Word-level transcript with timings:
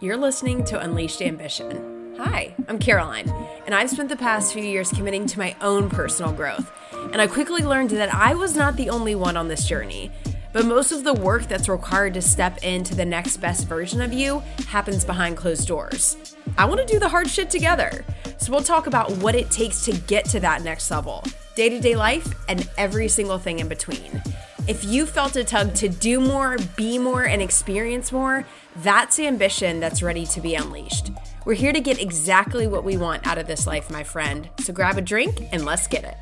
You're 0.00 0.16
listening 0.16 0.64
to 0.64 0.80
Unleashed 0.80 1.22
Ambition. 1.22 2.14
Hi, 2.18 2.54
I'm 2.68 2.78
Caroline, 2.78 3.28
and 3.66 3.74
I've 3.74 3.90
spent 3.90 4.08
the 4.08 4.16
past 4.16 4.52
few 4.52 4.62
years 4.62 4.90
committing 4.90 5.26
to 5.26 5.38
my 5.38 5.54
own 5.60 5.88
personal 5.88 6.32
growth. 6.32 6.70
And 7.12 7.20
I 7.20 7.26
quickly 7.26 7.62
learned 7.62 7.90
that 7.90 8.14
I 8.14 8.34
was 8.34 8.56
not 8.56 8.76
the 8.76 8.90
only 8.90 9.14
one 9.14 9.36
on 9.36 9.48
this 9.48 9.66
journey. 9.66 10.10
But 10.52 10.66
most 10.66 10.92
of 10.92 11.04
the 11.04 11.14
work 11.14 11.48
that's 11.48 11.68
required 11.68 12.14
to 12.14 12.22
step 12.22 12.62
into 12.62 12.94
the 12.94 13.04
next 13.04 13.38
best 13.38 13.66
version 13.66 14.02
of 14.02 14.12
you 14.12 14.40
happens 14.68 15.04
behind 15.04 15.36
closed 15.36 15.66
doors. 15.66 16.36
I 16.58 16.66
want 16.66 16.80
to 16.80 16.86
do 16.86 16.98
the 16.98 17.08
hard 17.08 17.28
shit 17.30 17.48
together. 17.48 18.04
So 18.36 18.52
we'll 18.52 18.62
talk 18.62 18.86
about 18.86 19.10
what 19.18 19.34
it 19.34 19.50
takes 19.50 19.84
to 19.86 19.92
get 19.92 20.26
to 20.26 20.40
that 20.40 20.62
next 20.62 20.90
level, 20.90 21.24
day 21.54 21.68
to 21.70 21.80
day 21.80 21.96
life, 21.96 22.34
and 22.48 22.68
every 22.76 23.08
single 23.08 23.38
thing 23.38 23.60
in 23.60 23.68
between. 23.68 24.22
If 24.68 24.84
you 24.84 25.06
felt 25.06 25.34
a 25.34 25.42
tug 25.42 25.74
to 25.74 25.88
do 25.88 26.20
more, 26.20 26.56
be 26.76 26.96
more, 26.96 27.24
and 27.24 27.42
experience 27.42 28.12
more, 28.12 28.46
that's 28.76 29.18
ambition 29.18 29.80
that's 29.80 30.04
ready 30.04 30.24
to 30.26 30.40
be 30.40 30.54
unleashed. 30.54 31.10
We're 31.44 31.54
here 31.54 31.72
to 31.72 31.80
get 31.80 32.00
exactly 32.00 32.68
what 32.68 32.84
we 32.84 32.96
want 32.96 33.26
out 33.26 33.38
of 33.38 33.48
this 33.48 33.66
life, 33.66 33.90
my 33.90 34.04
friend. 34.04 34.48
So 34.60 34.72
grab 34.72 34.96
a 34.98 35.02
drink 35.02 35.48
and 35.50 35.64
let's 35.64 35.88
get 35.88 36.04
it. 36.04 36.16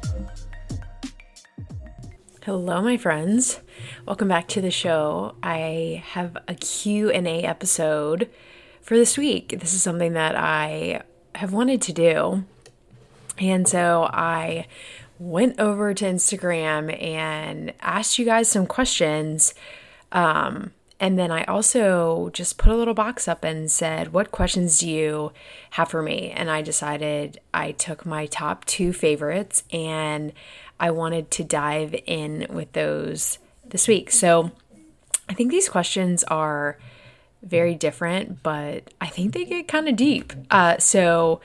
Hello 2.43 2.81
my 2.81 2.97
friends. 2.97 3.61
Welcome 4.07 4.29
back 4.29 4.49
to 4.49 4.63
the 4.63 4.71
show. 4.71 5.35
I 5.43 6.03
have 6.13 6.39
a 6.49 6.55
Q&A 6.55 7.43
episode 7.43 8.31
for 8.81 8.97
this 8.97 9.19
week. 9.19 9.61
This 9.61 9.75
is 9.75 9.83
something 9.83 10.15
that 10.15 10.35
I 10.35 11.03
have 11.35 11.53
wanted 11.53 11.83
to 11.83 11.93
do. 11.93 12.45
And 13.37 13.69
so 13.69 14.09
I 14.11 14.67
went 15.21 15.61
over 15.61 15.93
to 15.93 16.05
Instagram 16.07 17.01
and 17.01 17.75
asked 17.81 18.19
you 18.19 18.25
guys 18.25 18.51
some 18.51 18.67
questions. 18.67 19.55
Um, 20.11 20.73
and 20.99 21.19
then 21.19 21.31
I 21.31 21.45
also 21.45 22.31
just 22.33 22.57
put 22.57 22.73
a 22.73 22.77
little 22.77 22.95
box 22.95 23.29
up 23.29 23.45
and 23.45 23.71
said, 23.71 24.13
What 24.13 24.33
questions 24.33 24.79
do 24.79 24.89
you 24.89 25.33
have 25.71 25.91
for 25.91 26.03
me? 26.03 26.31
And 26.31 26.51
I 26.51 26.63
decided 26.63 27.39
I 27.53 27.73
took 27.73 28.07
my 28.07 28.27
top 28.27 28.65
two 28.65 28.93
favorites 28.93 29.63
and 29.71 30.33
I 30.81 30.91
wanted 30.91 31.31
to 31.33 31.45
dive 31.45 31.95
in 32.07 32.47
with 32.49 32.73
those 32.73 33.39
this 33.67 33.87
week. 33.87 34.11
So 34.11 34.51
I 35.29 35.35
think 35.35 35.51
these 35.51 35.69
questions 35.69 36.25
are 36.25 36.79
very 37.43 37.75
different, 37.75 38.43
but 38.43 38.93
I 39.01 39.07
think 39.07 39.35
they 39.35 39.45
get 39.45 39.69
kind 39.69 39.89
of 39.89 39.97
deep. 39.97 40.33
Uh, 40.51 40.79
so 40.79 41.41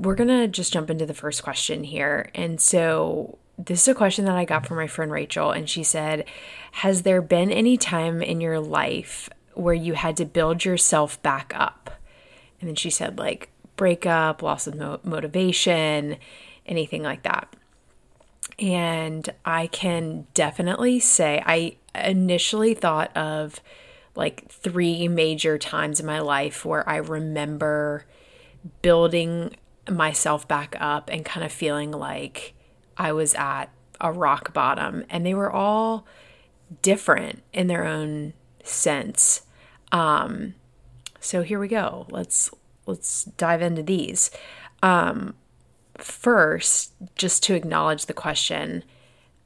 we're 0.00 0.14
going 0.14 0.28
to 0.28 0.48
just 0.48 0.72
jump 0.72 0.88
into 0.90 1.04
the 1.04 1.14
first 1.14 1.42
question 1.42 1.84
here. 1.84 2.30
And 2.34 2.60
so, 2.60 3.38
this 3.58 3.82
is 3.82 3.88
a 3.88 3.94
question 3.94 4.24
that 4.24 4.36
I 4.36 4.46
got 4.46 4.66
from 4.66 4.78
my 4.78 4.86
friend 4.86 5.10
Rachel, 5.12 5.50
and 5.50 5.68
she 5.68 5.82
said, 5.82 6.24
Has 6.72 7.02
there 7.02 7.20
been 7.20 7.50
any 7.50 7.76
time 7.76 8.22
in 8.22 8.40
your 8.40 8.58
life 8.58 9.28
where 9.54 9.74
you 9.74 9.92
had 9.92 10.16
to 10.16 10.24
build 10.24 10.64
yourself 10.64 11.20
back 11.22 11.52
up? 11.54 11.90
And 12.60 12.68
then 12.68 12.76
she 12.76 12.90
said, 12.90 13.18
like, 13.18 13.50
breakup, 13.76 14.42
loss 14.42 14.66
of 14.66 14.74
mo- 14.74 15.00
motivation, 15.02 16.16
anything 16.66 17.02
like 17.02 17.22
that. 17.22 17.54
And 18.58 19.28
I 19.44 19.66
can 19.66 20.26
definitely 20.34 21.00
say, 21.00 21.42
I 21.44 21.76
initially 21.94 22.74
thought 22.74 23.14
of 23.16 23.60
like 24.14 24.50
three 24.50 25.08
major 25.08 25.56
times 25.56 26.00
in 26.00 26.06
my 26.06 26.20
life 26.20 26.64
where 26.64 26.86
I 26.88 26.96
remember 26.96 28.04
building 28.82 29.56
myself 29.90 30.46
back 30.46 30.76
up 30.80 31.10
and 31.10 31.24
kind 31.24 31.44
of 31.44 31.52
feeling 31.52 31.90
like 31.90 32.54
I 32.96 33.12
was 33.12 33.34
at 33.34 33.66
a 34.00 34.12
rock 34.12 34.52
bottom. 34.52 35.04
And 35.10 35.26
they 35.26 35.34
were 35.34 35.50
all 35.50 36.06
different 36.82 37.42
in 37.52 37.66
their 37.66 37.84
own 37.84 38.32
sense. 38.64 39.42
Um, 39.92 40.54
so 41.20 41.42
here 41.42 41.58
we 41.58 41.68
go. 41.68 42.06
Let's 42.10 42.50
let's 42.86 43.24
dive 43.24 43.62
into 43.62 43.82
these. 43.82 44.30
Um, 44.82 45.34
first, 45.98 46.92
just 47.14 47.42
to 47.44 47.54
acknowledge 47.54 48.06
the 48.06 48.14
question, 48.14 48.84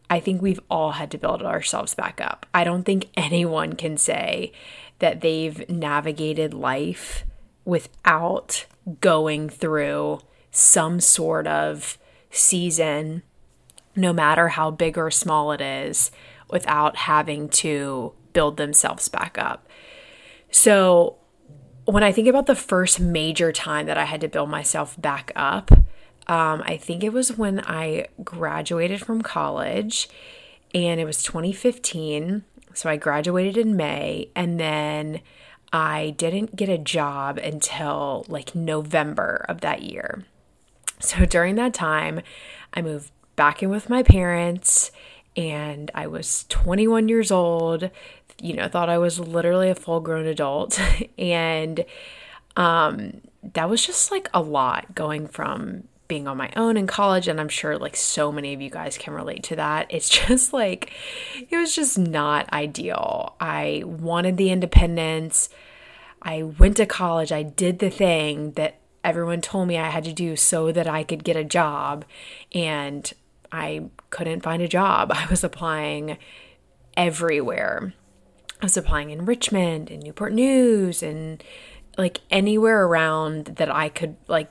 I 0.08 0.20
think 0.20 0.40
we've 0.40 0.60
all 0.70 0.92
had 0.92 1.10
to 1.12 1.18
build 1.18 1.42
ourselves 1.42 1.94
back 1.94 2.20
up. 2.20 2.46
I 2.54 2.64
don't 2.64 2.84
think 2.84 3.08
anyone 3.16 3.74
can 3.74 3.96
say 3.96 4.52
that 5.00 5.20
they've 5.20 5.68
navigated 5.68 6.54
life 6.54 7.24
without 7.64 8.66
going 9.00 9.48
through 9.48 10.20
some 10.54 11.00
sort 11.00 11.46
of 11.46 11.98
season, 12.30 13.22
no 13.96 14.12
matter 14.12 14.48
how 14.48 14.70
big 14.70 14.96
or 14.96 15.10
small 15.10 15.52
it 15.52 15.60
is, 15.60 16.10
without 16.50 16.96
having 16.96 17.48
to 17.48 18.12
build 18.32 18.56
themselves 18.56 19.08
back 19.08 19.36
up. 19.38 19.68
So, 20.50 21.16
when 21.84 22.02
I 22.02 22.12
think 22.12 22.28
about 22.28 22.46
the 22.46 22.54
first 22.54 22.98
major 22.98 23.52
time 23.52 23.86
that 23.86 23.98
I 23.98 24.04
had 24.04 24.20
to 24.22 24.28
build 24.28 24.48
myself 24.48 25.00
back 25.00 25.32
up, 25.36 25.70
um, 26.26 26.62
I 26.64 26.78
think 26.78 27.04
it 27.04 27.12
was 27.12 27.36
when 27.36 27.60
I 27.60 28.06
graduated 28.22 29.00
from 29.02 29.20
college 29.20 30.08
and 30.74 30.98
it 30.98 31.04
was 31.04 31.22
2015. 31.22 32.44
So 32.72 32.88
I 32.88 32.96
graduated 32.96 33.56
in 33.56 33.76
May 33.76 34.30
and 34.34 34.58
then 34.58 35.20
I 35.72 36.14
didn't 36.16 36.56
get 36.56 36.68
a 36.68 36.78
job 36.78 37.36
until 37.38 38.24
like 38.28 38.54
November 38.54 39.44
of 39.48 39.60
that 39.60 39.82
year. 39.82 40.24
So 41.04 41.24
during 41.24 41.54
that 41.56 41.74
time, 41.74 42.20
I 42.72 42.82
moved 42.82 43.10
back 43.36 43.62
in 43.62 43.70
with 43.70 43.88
my 43.88 44.02
parents 44.02 44.90
and 45.36 45.90
I 45.94 46.06
was 46.06 46.44
21 46.48 47.08
years 47.08 47.30
old, 47.30 47.90
you 48.40 48.54
know, 48.54 48.68
thought 48.68 48.88
I 48.88 48.98
was 48.98 49.18
literally 49.18 49.70
a 49.70 49.74
full 49.74 50.00
grown 50.00 50.26
adult. 50.26 50.80
and 51.18 51.84
um, 52.56 53.20
that 53.54 53.68
was 53.68 53.84
just 53.84 54.10
like 54.10 54.28
a 54.32 54.40
lot 54.40 54.94
going 54.94 55.26
from 55.26 55.84
being 56.06 56.28
on 56.28 56.36
my 56.36 56.50
own 56.54 56.76
in 56.76 56.86
college 56.86 57.28
and 57.28 57.40
I'm 57.40 57.48
sure 57.48 57.78
like 57.78 57.96
so 57.96 58.30
many 58.30 58.52
of 58.52 58.60
you 58.60 58.70
guys 58.70 58.98
can 58.98 59.14
relate 59.14 59.42
to 59.44 59.56
that. 59.56 59.86
It's 59.88 60.08
just 60.26 60.52
like 60.52 60.92
it 61.50 61.56
was 61.56 61.74
just 61.74 61.98
not 61.98 62.52
ideal. 62.52 63.34
I 63.40 63.82
wanted 63.84 64.36
the 64.36 64.50
independence. 64.50 65.48
I 66.22 66.42
went 66.42 66.76
to 66.78 66.86
college. 66.86 67.32
I 67.32 67.42
did 67.42 67.78
the 67.78 67.90
thing 67.90 68.52
that 68.52 68.78
everyone 69.04 69.40
told 69.40 69.68
me 69.68 69.78
I 69.78 69.90
had 69.90 70.04
to 70.04 70.12
do 70.12 70.34
so 70.34 70.72
that 70.72 70.88
I 70.88 71.04
could 71.04 71.22
get 71.22 71.36
a 71.36 71.44
job 71.44 72.04
and 72.52 73.12
I 73.52 73.90
couldn't 74.10 74.42
find 74.42 74.62
a 74.62 74.68
job. 74.68 75.12
I 75.14 75.26
was 75.26 75.44
applying 75.44 76.18
everywhere. 76.96 77.92
I 78.60 78.64
was 78.64 78.76
applying 78.76 79.10
in 79.10 79.26
Richmond 79.26 79.90
and 79.90 80.02
Newport 80.02 80.32
News 80.32 81.02
and 81.02 81.42
like 81.98 82.20
anywhere 82.30 82.86
around 82.86 83.46
that 83.56 83.72
I 83.72 83.88
could 83.88 84.16
like 84.26 84.50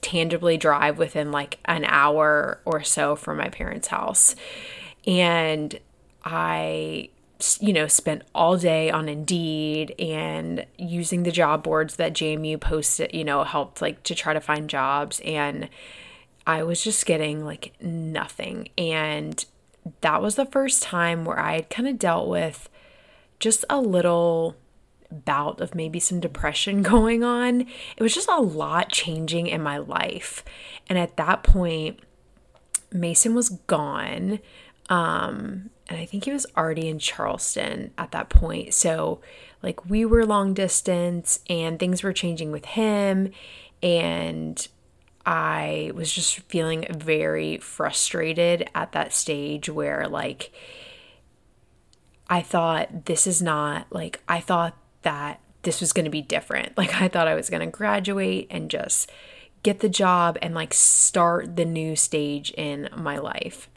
tangibly 0.00 0.56
drive 0.56 0.98
within 0.98 1.30
like 1.30 1.58
an 1.66 1.84
hour 1.84 2.60
or 2.64 2.82
so 2.82 3.14
from 3.16 3.36
my 3.36 3.48
parents' 3.48 3.88
house. 3.88 4.34
And 5.06 5.78
I, 6.24 7.10
you 7.60 7.72
know, 7.72 7.86
spent 7.86 8.22
all 8.34 8.56
day 8.56 8.90
on 8.90 9.08
Indeed 9.08 9.94
and 9.98 10.66
using 10.78 11.22
the 11.22 11.30
job 11.30 11.62
boards 11.62 11.96
that 11.96 12.12
JMU 12.12 12.60
posted, 12.60 13.14
you 13.14 13.24
know, 13.24 13.44
helped 13.44 13.82
like 13.82 14.02
to 14.04 14.14
try 14.14 14.32
to 14.32 14.40
find 14.40 14.68
jobs. 14.68 15.20
And 15.24 15.68
I 16.46 16.62
was 16.62 16.82
just 16.82 17.06
getting 17.06 17.44
like 17.44 17.74
nothing. 17.80 18.68
And 18.76 19.44
that 20.00 20.22
was 20.22 20.36
the 20.36 20.46
first 20.46 20.82
time 20.82 21.24
where 21.24 21.38
I 21.38 21.56
had 21.56 21.70
kind 21.70 21.88
of 21.88 21.98
dealt 21.98 22.28
with 22.28 22.68
just 23.38 23.64
a 23.70 23.80
little 23.80 24.56
bout 25.10 25.60
of 25.60 25.74
maybe 25.74 25.98
some 25.98 26.20
depression 26.20 26.82
going 26.82 27.24
on. 27.24 27.62
It 27.96 28.02
was 28.02 28.14
just 28.14 28.28
a 28.28 28.40
lot 28.40 28.90
changing 28.90 29.46
in 29.46 29.62
my 29.62 29.78
life. 29.78 30.44
And 30.88 30.98
at 30.98 31.16
that 31.16 31.42
point, 31.42 32.00
Mason 32.92 33.34
was 33.34 33.50
gone. 33.50 34.40
Um, 34.90 35.70
and 35.88 35.98
I 35.98 36.04
think 36.04 36.24
he 36.24 36.32
was 36.32 36.46
already 36.56 36.88
in 36.88 36.98
Charleston 36.98 37.92
at 37.96 38.10
that 38.10 38.28
point. 38.28 38.74
So, 38.74 39.20
like, 39.62 39.88
we 39.88 40.04
were 40.04 40.26
long 40.26 40.52
distance 40.52 41.40
and 41.48 41.78
things 41.78 42.02
were 42.02 42.12
changing 42.12 42.52
with 42.52 42.64
him. 42.64 43.30
And 43.82 44.66
I 45.24 45.92
was 45.94 46.12
just 46.12 46.40
feeling 46.40 46.86
very 46.90 47.58
frustrated 47.58 48.68
at 48.74 48.92
that 48.92 49.12
stage 49.12 49.68
where, 49.68 50.08
like, 50.08 50.52
I 52.28 52.42
thought 52.42 53.06
this 53.06 53.26
is 53.26 53.40
not 53.40 53.86
like, 53.90 54.20
I 54.28 54.40
thought 54.40 54.76
that 55.02 55.40
this 55.62 55.80
was 55.80 55.92
going 55.92 56.04
to 56.04 56.10
be 56.10 56.22
different. 56.22 56.72
Like 56.80 56.94
I 56.94 57.08
thought 57.08 57.28
I 57.28 57.34
was 57.34 57.50
going 57.50 57.60
to 57.60 57.66
graduate 57.66 58.46
and 58.50 58.70
just 58.70 59.10
get 59.62 59.80
the 59.80 59.88
job 59.88 60.38
and 60.40 60.54
like 60.54 60.72
start 60.72 61.56
the 61.56 61.66
new 61.66 61.94
stage 61.94 62.50
in 62.52 62.88
my 62.96 63.18
life. 63.18 63.68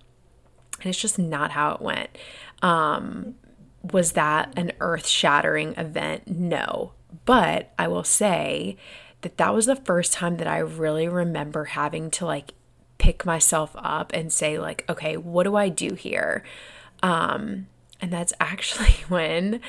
And 0.84 0.90
it's 0.90 1.00
just 1.00 1.18
not 1.18 1.52
how 1.52 1.72
it 1.74 1.82
went. 1.82 2.10
Um 2.62 3.36
was 3.92 4.14
that 4.14 4.54
an 4.56 4.72
earth-shattering 4.80 5.74
event? 5.76 6.28
No. 6.28 6.94
But 7.26 7.74
I 7.78 7.88
will 7.90 8.06
say 8.06 8.78
that 9.22 9.38
that 9.38 9.54
was 9.54 9.66
the 9.66 9.76
first 9.76 10.14
time 10.14 10.38
that 10.38 10.48
I 10.48 10.60
really 10.60 11.08
remember 11.08 11.66
having 11.66 12.10
to 12.12 12.26
like 12.26 12.54
pick 12.98 13.26
myself 13.26 13.76
up 13.78 14.12
and 14.14 14.32
say 14.32 14.58
like, 14.58 14.86
okay, 14.90 15.18
what 15.18 15.44
do 15.44 15.56
I 15.56 15.70
do 15.70 15.96
here? 15.96 16.44
Um 17.02 17.68
And 18.02 18.12
that's 18.12 18.34
actually 18.40 18.96
when 19.08 19.62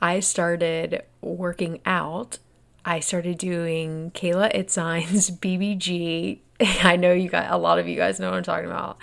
I 0.00 0.20
started 0.20 1.02
working 1.20 1.80
out. 1.86 2.38
I 2.84 3.00
started 3.00 3.38
doing 3.38 4.10
Kayla 4.12 4.54
Itsines 4.54 5.30
BBG. 5.38 6.40
I 6.84 6.96
know 6.96 7.12
you 7.12 7.28
got 7.28 7.50
a 7.50 7.56
lot 7.56 7.78
of 7.78 7.88
you 7.88 7.96
guys 7.96 8.20
know 8.20 8.30
what 8.30 8.36
I'm 8.36 8.42
talking 8.42 8.66
about. 8.66 8.98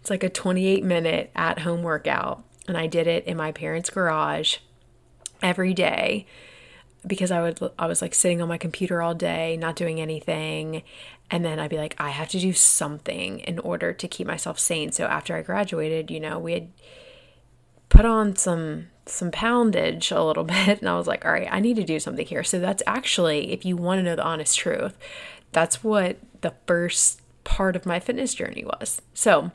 It's 0.00 0.10
like 0.10 0.22
a 0.22 0.28
28 0.28 0.84
minute 0.84 1.30
at 1.34 1.60
home 1.60 1.82
workout. 1.82 2.44
And 2.66 2.76
I 2.76 2.86
did 2.86 3.06
it 3.06 3.24
in 3.24 3.36
my 3.36 3.52
parents' 3.52 3.90
garage 3.90 4.58
every 5.42 5.74
day 5.74 6.26
because 7.06 7.30
I 7.30 7.42
would 7.42 7.60
I 7.78 7.86
was 7.86 8.00
like 8.00 8.14
sitting 8.14 8.40
on 8.40 8.48
my 8.48 8.58
computer 8.58 9.02
all 9.02 9.14
day, 9.14 9.56
not 9.56 9.76
doing 9.76 10.00
anything, 10.00 10.82
and 11.30 11.44
then 11.44 11.58
I'd 11.58 11.70
be 11.70 11.76
like 11.76 11.94
I 11.98 12.10
have 12.10 12.28
to 12.30 12.40
do 12.40 12.52
something 12.52 13.40
in 13.40 13.58
order 13.58 13.92
to 13.92 14.08
keep 14.08 14.26
myself 14.26 14.58
sane. 14.58 14.92
So 14.92 15.04
after 15.04 15.36
I 15.36 15.42
graduated, 15.42 16.10
you 16.10 16.20
know, 16.20 16.38
we 16.38 16.52
had 16.54 16.68
put 17.88 18.06
on 18.06 18.36
some 18.36 18.88
some 19.06 19.30
poundage 19.30 20.10
a 20.10 20.22
little 20.22 20.44
bit 20.44 20.80
and 20.80 20.88
I 20.88 20.96
was 20.96 21.06
like, 21.06 21.24
"All 21.24 21.32
right, 21.32 21.48
I 21.50 21.60
need 21.60 21.76
to 21.76 21.84
do 21.84 22.00
something 22.00 22.26
here." 22.26 22.44
So 22.44 22.58
that's 22.58 22.82
actually 22.86 23.52
if 23.52 23.64
you 23.64 23.76
want 23.76 23.98
to 23.98 24.02
know 24.02 24.16
the 24.16 24.24
honest 24.24 24.58
truth, 24.58 24.96
that's 25.52 25.84
what 25.84 26.18
the 26.40 26.54
first 26.66 27.20
part 27.44 27.76
of 27.76 27.86
my 27.86 28.00
fitness 28.00 28.34
journey 28.34 28.64
was. 28.64 29.02
So, 29.12 29.50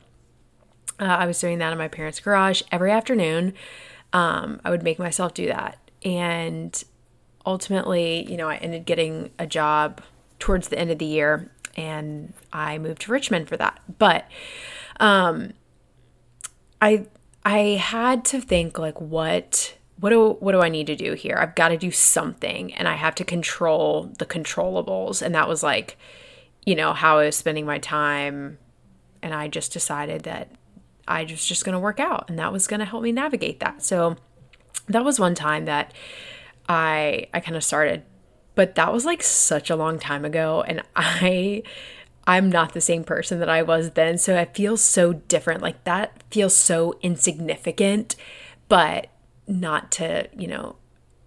uh, 0.98 1.04
I 1.04 1.26
was 1.26 1.40
doing 1.40 1.58
that 1.58 1.72
in 1.72 1.78
my 1.78 1.88
parents' 1.88 2.20
garage 2.20 2.62
every 2.70 2.92
afternoon. 2.92 3.54
Um, 4.12 4.60
I 4.64 4.70
would 4.70 4.82
make 4.82 4.98
myself 4.98 5.34
do 5.34 5.46
that. 5.46 5.78
And 6.04 6.82
ultimately, 7.46 8.30
you 8.30 8.36
know, 8.36 8.48
I 8.48 8.56
ended 8.56 8.84
getting 8.84 9.30
a 9.38 9.46
job 9.46 10.02
towards 10.38 10.68
the 10.68 10.78
end 10.78 10.90
of 10.90 10.98
the 10.98 11.06
year 11.06 11.50
and 11.76 12.32
I 12.52 12.78
moved 12.78 13.02
to 13.02 13.12
Richmond 13.12 13.48
for 13.48 13.56
that. 13.56 13.80
But 13.98 14.26
um 14.98 15.52
I 16.80 17.06
I 17.44 17.58
had 17.80 18.24
to 18.26 18.40
think 18.40 18.78
like 18.78 19.00
what 19.00 19.74
what 19.98 20.10
do 20.10 20.36
what 20.40 20.52
do 20.52 20.60
I 20.60 20.68
need 20.68 20.86
to 20.88 20.96
do 20.96 21.14
here? 21.14 21.36
I've 21.36 21.54
got 21.54 21.68
to 21.68 21.76
do 21.76 21.90
something 21.90 22.72
and 22.74 22.88
I 22.88 22.94
have 22.94 23.14
to 23.16 23.24
control 23.24 24.12
the 24.18 24.26
controllables 24.26 25.22
and 25.22 25.34
that 25.34 25.48
was 25.48 25.62
like 25.62 25.96
you 26.64 26.74
know 26.74 26.92
how 26.92 27.18
I 27.18 27.26
was 27.26 27.36
spending 27.36 27.66
my 27.66 27.78
time 27.78 28.58
and 29.22 29.34
I 29.34 29.48
just 29.48 29.72
decided 29.72 30.22
that 30.22 30.50
I 31.08 31.24
was 31.24 31.44
just 31.44 31.64
going 31.64 31.72
to 31.74 31.78
work 31.78 32.00
out 32.00 32.28
and 32.28 32.38
that 32.38 32.52
was 32.52 32.66
going 32.66 32.80
to 32.80 32.86
help 32.86 33.02
me 33.02 33.12
navigate 33.12 33.60
that. 33.60 33.82
So 33.82 34.16
that 34.88 35.04
was 35.04 35.18
one 35.18 35.34
time 35.34 35.64
that 35.64 35.92
I 36.68 37.28
I 37.32 37.40
kind 37.40 37.56
of 37.56 37.64
started. 37.64 38.04
But 38.54 38.74
that 38.74 38.92
was 38.92 39.04
like 39.04 39.22
such 39.22 39.70
a 39.70 39.76
long 39.76 39.98
time 39.98 40.24
ago 40.24 40.62
and 40.62 40.82
I 40.96 41.62
I'm 42.26 42.50
not 42.50 42.74
the 42.74 42.80
same 42.80 43.04
person 43.04 43.40
that 43.40 43.48
I 43.48 43.62
was 43.62 43.92
then, 43.92 44.18
so 44.18 44.36
it 44.36 44.54
feels 44.54 44.82
so 44.82 45.14
different. 45.14 45.62
Like 45.62 45.82
that 45.84 46.22
feels 46.30 46.54
so 46.54 46.98
insignificant, 47.02 48.16
but 48.68 49.08
not 49.46 49.90
to, 49.92 50.28
you 50.36 50.46
know, 50.46 50.76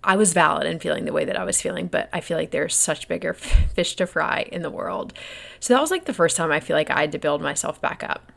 I 0.04 0.16
was 0.16 0.34
valid 0.34 0.68
in 0.68 0.80
feeling 0.80 1.06
the 1.06 1.14
way 1.14 1.26
that 1.26 1.40
I 1.40 1.46
was 1.46 1.62
feeling, 1.62 1.88
but 1.88 2.10
I 2.12 2.20
feel 2.20 2.38
like 2.38 2.52
there's 2.52 2.76
such 2.76 3.08
bigger 3.08 3.34
fish 3.76 3.96
to 3.96 4.06
fry 4.06 4.48
in 4.52 4.62
the 4.62 4.70
world. 4.70 5.14
So 5.60 5.74
that 5.74 5.82
was 5.82 5.92
like 5.92 6.06
the 6.06 6.14
first 6.14 6.38
time 6.38 6.52
I 6.52 6.60
feel 6.60 6.76
like 6.76 6.90
I 6.90 7.02
had 7.02 7.12
to 7.14 7.20
build 7.20 7.42
myself 7.42 7.82
back 7.82 8.04
up. 8.04 8.32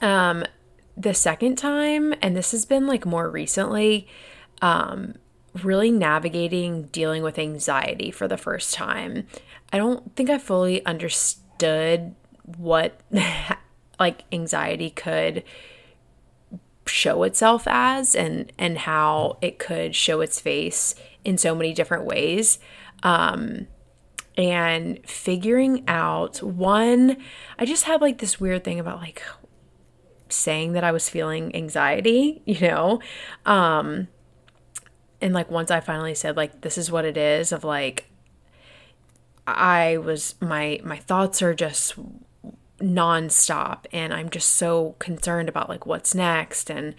Um, 0.00 0.44
the 0.96 1.14
second 1.14 1.56
time, 1.56 2.14
and 2.22 2.36
this 2.36 2.52
has 2.52 2.64
been 2.64 2.86
like 2.86 3.04
more 3.04 3.28
recently, 3.30 4.08
um, 4.62 5.14
really 5.62 5.90
navigating 5.90 6.84
dealing 6.84 7.22
with 7.22 7.38
anxiety 7.38 8.10
for 8.10 8.28
the 8.28 8.36
first 8.36 8.74
time. 8.74 9.26
I 9.72 9.78
don't 9.78 10.14
think 10.14 10.30
I 10.30 10.38
fully 10.38 10.84
understood 11.58 12.14
what 12.56 13.00
like 14.00 14.24
anxiety 14.32 14.90
could 14.90 15.42
show 16.86 17.22
itself 17.22 17.64
as 17.66 18.14
and 18.14 18.50
and 18.58 18.78
how 18.78 19.36
it 19.42 19.58
could 19.58 19.94
show 19.94 20.20
its 20.20 20.40
face 20.40 20.94
in 21.24 21.36
so 21.36 21.54
many 21.54 21.72
different 21.74 22.04
ways. 22.04 22.58
Um 23.02 23.66
and 24.36 25.00
figuring 25.06 25.84
out 25.88 26.42
one 26.42 27.16
I 27.58 27.64
just 27.64 27.84
had 27.84 28.00
like 28.00 28.18
this 28.18 28.40
weird 28.40 28.64
thing 28.64 28.80
about 28.80 29.00
like 29.00 29.22
saying 30.30 30.72
that 30.72 30.84
I 30.84 30.92
was 30.92 31.08
feeling 31.08 31.54
anxiety, 31.54 32.42
you 32.46 32.60
know. 32.60 33.00
Um 33.44 34.08
and 35.20 35.34
like 35.34 35.50
once 35.50 35.70
I 35.70 35.80
finally 35.80 36.14
said 36.14 36.36
like 36.36 36.62
this 36.62 36.78
is 36.78 36.90
what 36.90 37.04
it 37.04 37.16
is 37.18 37.52
of 37.52 37.64
like 37.64 38.08
I 39.56 39.98
was 39.98 40.34
my 40.40 40.80
my 40.84 40.96
thoughts 40.96 41.42
are 41.42 41.54
just 41.54 41.94
nonstop 42.80 43.86
and 43.92 44.14
I'm 44.14 44.30
just 44.30 44.50
so 44.50 44.94
concerned 44.98 45.48
about 45.48 45.68
like 45.68 45.84
what's 45.86 46.14
next 46.14 46.70
and 46.70 46.94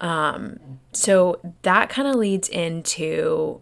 um 0.00 0.58
so 0.92 1.40
that 1.62 1.88
kind 1.88 2.06
of 2.06 2.14
leads 2.14 2.48
into 2.48 3.60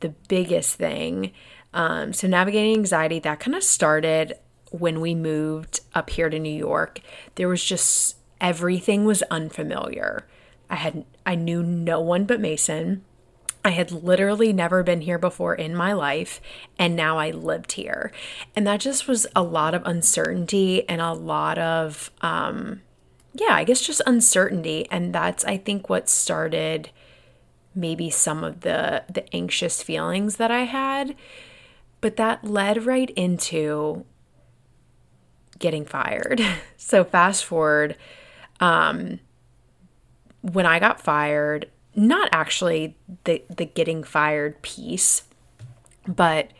the 0.00 0.10
biggest 0.28 0.76
thing. 0.76 1.32
Um 1.74 2.12
so 2.12 2.26
navigating 2.28 2.74
anxiety 2.74 3.18
that 3.20 3.40
kind 3.40 3.54
of 3.54 3.62
started 3.62 4.34
when 4.70 5.00
we 5.00 5.14
moved 5.14 5.80
up 5.94 6.10
here 6.10 6.30
to 6.30 6.38
New 6.38 6.54
York. 6.54 7.00
There 7.34 7.48
was 7.48 7.62
just 7.62 8.16
everything 8.40 9.04
was 9.04 9.22
unfamiliar. 9.24 10.26
I 10.70 10.76
had 10.76 11.04
I 11.26 11.34
knew 11.34 11.62
no 11.62 12.00
one 12.00 12.24
but 12.24 12.40
Mason 12.40 13.04
I 13.64 13.70
had 13.70 13.92
literally 13.92 14.52
never 14.52 14.82
been 14.82 15.02
here 15.02 15.18
before 15.18 15.54
in 15.54 15.74
my 15.74 15.92
life, 15.92 16.40
and 16.78 16.96
now 16.96 17.18
I 17.18 17.30
lived 17.30 17.72
here. 17.72 18.12
And 18.56 18.66
that 18.66 18.80
just 18.80 19.06
was 19.06 19.26
a 19.36 19.42
lot 19.42 19.74
of 19.74 19.82
uncertainty 19.84 20.88
and 20.88 21.00
a 21.00 21.12
lot 21.12 21.58
of, 21.58 22.10
um, 22.22 22.82
yeah, 23.34 23.54
I 23.54 23.64
guess 23.64 23.80
just 23.80 24.02
uncertainty. 24.04 24.88
And 24.90 25.14
that's, 25.14 25.44
I 25.44 25.58
think, 25.58 25.88
what 25.88 26.08
started 26.08 26.90
maybe 27.74 28.10
some 28.10 28.44
of 28.44 28.60
the 28.60 29.02
the 29.08 29.34
anxious 29.34 29.82
feelings 29.82 30.36
that 30.36 30.50
I 30.50 30.64
had. 30.64 31.14
But 32.00 32.16
that 32.16 32.44
led 32.44 32.84
right 32.84 33.10
into 33.10 34.04
getting 35.58 35.84
fired. 35.84 36.42
so 36.76 37.04
fast 37.04 37.44
forward, 37.44 37.96
um, 38.60 39.20
when 40.40 40.66
I 40.66 40.80
got 40.80 41.00
fired, 41.00 41.70
not 41.94 42.28
actually 42.32 42.96
the 43.24 43.42
the 43.54 43.64
getting 43.64 44.02
fired 44.02 44.60
piece, 44.62 45.24
but 46.06 46.50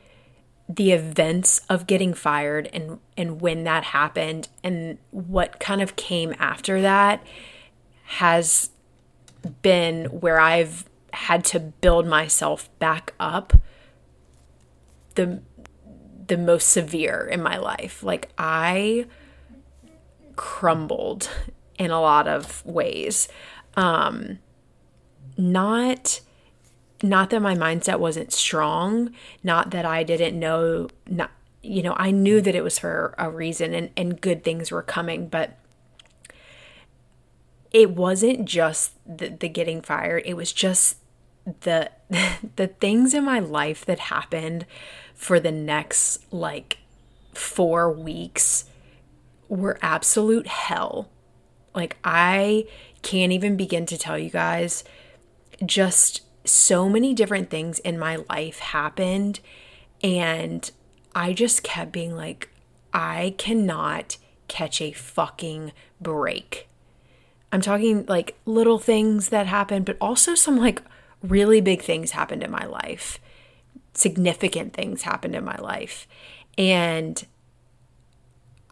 the 0.68 0.92
events 0.92 1.60
of 1.68 1.86
getting 1.86 2.14
fired 2.14 2.68
and 2.72 2.98
and 3.16 3.40
when 3.40 3.64
that 3.64 3.84
happened 3.84 4.48
and 4.62 4.98
what 5.10 5.60
kind 5.60 5.82
of 5.82 5.96
came 5.96 6.34
after 6.38 6.80
that 6.80 7.22
has 8.04 8.70
been 9.62 10.06
where 10.06 10.38
I've 10.38 10.84
had 11.12 11.44
to 11.46 11.60
build 11.60 12.06
myself 12.06 12.68
back 12.78 13.14
up 13.20 13.54
the 15.14 15.42
the 16.28 16.38
most 16.38 16.68
severe 16.68 17.28
in 17.30 17.42
my 17.42 17.58
life. 17.58 18.02
Like 18.02 18.30
I 18.38 19.06
crumbled 20.36 21.28
in 21.78 21.90
a 21.90 22.00
lot 22.00 22.28
of 22.28 22.64
ways. 22.64 23.28
Um 23.76 24.38
not 25.36 26.20
not 27.02 27.30
that 27.30 27.42
my 27.42 27.54
mindset 27.54 27.98
wasn't 27.98 28.32
strong, 28.32 29.10
not 29.42 29.70
that 29.70 29.84
I 29.84 30.04
didn't 30.04 30.38
know 30.38 30.88
not 31.08 31.30
you 31.62 31.82
know, 31.82 31.94
I 31.96 32.10
knew 32.10 32.40
that 32.40 32.54
it 32.54 32.64
was 32.64 32.78
for 32.78 33.14
a 33.18 33.30
reason 33.30 33.72
and, 33.72 33.90
and 33.96 34.20
good 34.20 34.42
things 34.42 34.72
were 34.72 34.82
coming, 34.82 35.28
but 35.28 35.58
it 37.70 37.90
wasn't 37.90 38.46
just 38.46 38.92
the, 39.06 39.28
the 39.28 39.48
getting 39.48 39.80
fired, 39.80 40.24
it 40.26 40.34
was 40.34 40.52
just 40.52 40.98
the 41.60 41.90
the 42.56 42.66
things 42.66 43.14
in 43.14 43.24
my 43.24 43.38
life 43.38 43.84
that 43.84 43.98
happened 43.98 44.66
for 45.14 45.40
the 45.40 45.52
next 45.52 46.32
like 46.32 46.78
4 47.34 47.92
weeks 47.92 48.66
were 49.48 49.78
absolute 49.82 50.46
hell. 50.46 51.10
Like 51.74 51.96
I 52.04 52.66
can't 53.02 53.32
even 53.32 53.56
begin 53.56 53.86
to 53.86 53.98
tell 53.98 54.18
you 54.18 54.30
guys 54.30 54.84
just 55.64 56.22
so 56.44 56.88
many 56.88 57.14
different 57.14 57.50
things 57.50 57.78
in 57.80 57.98
my 57.98 58.16
life 58.28 58.58
happened 58.58 59.40
and 60.02 60.70
I 61.14 61.32
just 61.32 61.62
kept 61.62 61.92
being 61.92 62.16
like 62.16 62.48
I 62.92 63.34
cannot 63.38 64.16
catch 64.48 64.80
a 64.80 64.92
fucking 64.92 65.72
break. 66.00 66.68
I'm 67.50 67.60
talking 67.60 68.04
like 68.06 68.36
little 68.44 68.78
things 68.78 69.28
that 69.28 69.46
happened, 69.46 69.84
but 69.86 69.96
also 70.00 70.34
some 70.34 70.58
like 70.58 70.82
really 71.22 71.60
big 71.60 71.82
things 71.82 72.12
happened 72.12 72.42
in 72.42 72.50
my 72.50 72.64
life. 72.64 73.18
Significant 73.94 74.72
things 74.74 75.02
happened 75.02 75.34
in 75.34 75.44
my 75.44 75.56
life. 75.56 76.06
And 76.58 77.24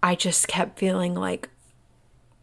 I 0.03 0.15
just 0.15 0.49
kept 0.49 0.79
feeling 0.79 1.15
like 1.15 1.49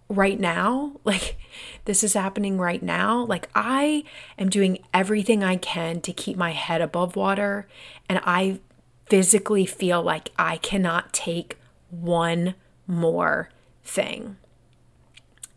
right 0.09 0.39
now, 0.39 0.93
like 1.03 1.37
this 1.85 2.03
is 2.03 2.13
happening 2.13 2.57
right 2.57 2.81
now. 2.81 3.25
Like 3.25 3.49
I 3.55 4.03
am 4.37 4.49
doing 4.49 4.79
everything 4.93 5.43
I 5.43 5.55
can 5.57 6.01
to 6.01 6.13
keep 6.13 6.37
my 6.37 6.51
head 6.51 6.81
above 6.81 7.15
water, 7.15 7.67
and 8.07 8.19
I 8.23 8.59
physically 9.07 9.65
feel 9.65 10.01
like 10.01 10.31
I 10.37 10.57
cannot 10.57 11.13
take 11.13 11.57
one 11.89 12.55
more 12.85 13.49
thing. 13.83 14.37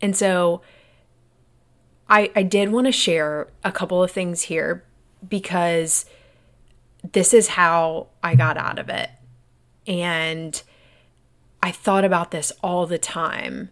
And 0.01 0.15
so 0.15 0.61
I, 2.09 2.31
I 2.35 2.43
did 2.43 2.71
want 2.71 2.87
to 2.87 2.91
share 2.91 3.47
a 3.63 3.71
couple 3.71 4.03
of 4.03 4.11
things 4.11 4.43
here 4.43 4.83
because 5.27 6.05
this 7.09 7.33
is 7.33 7.49
how 7.49 8.07
I 8.23 8.35
got 8.35 8.57
out 8.57 8.79
of 8.79 8.89
it. 8.89 9.09
And 9.87 10.61
I 11.63 11.71
thought 11.71 12.05
about 12.05 12.31
this 12.31 12.51
all 12.63 12.85
the 12.85 12.97
time. 12.97 13.69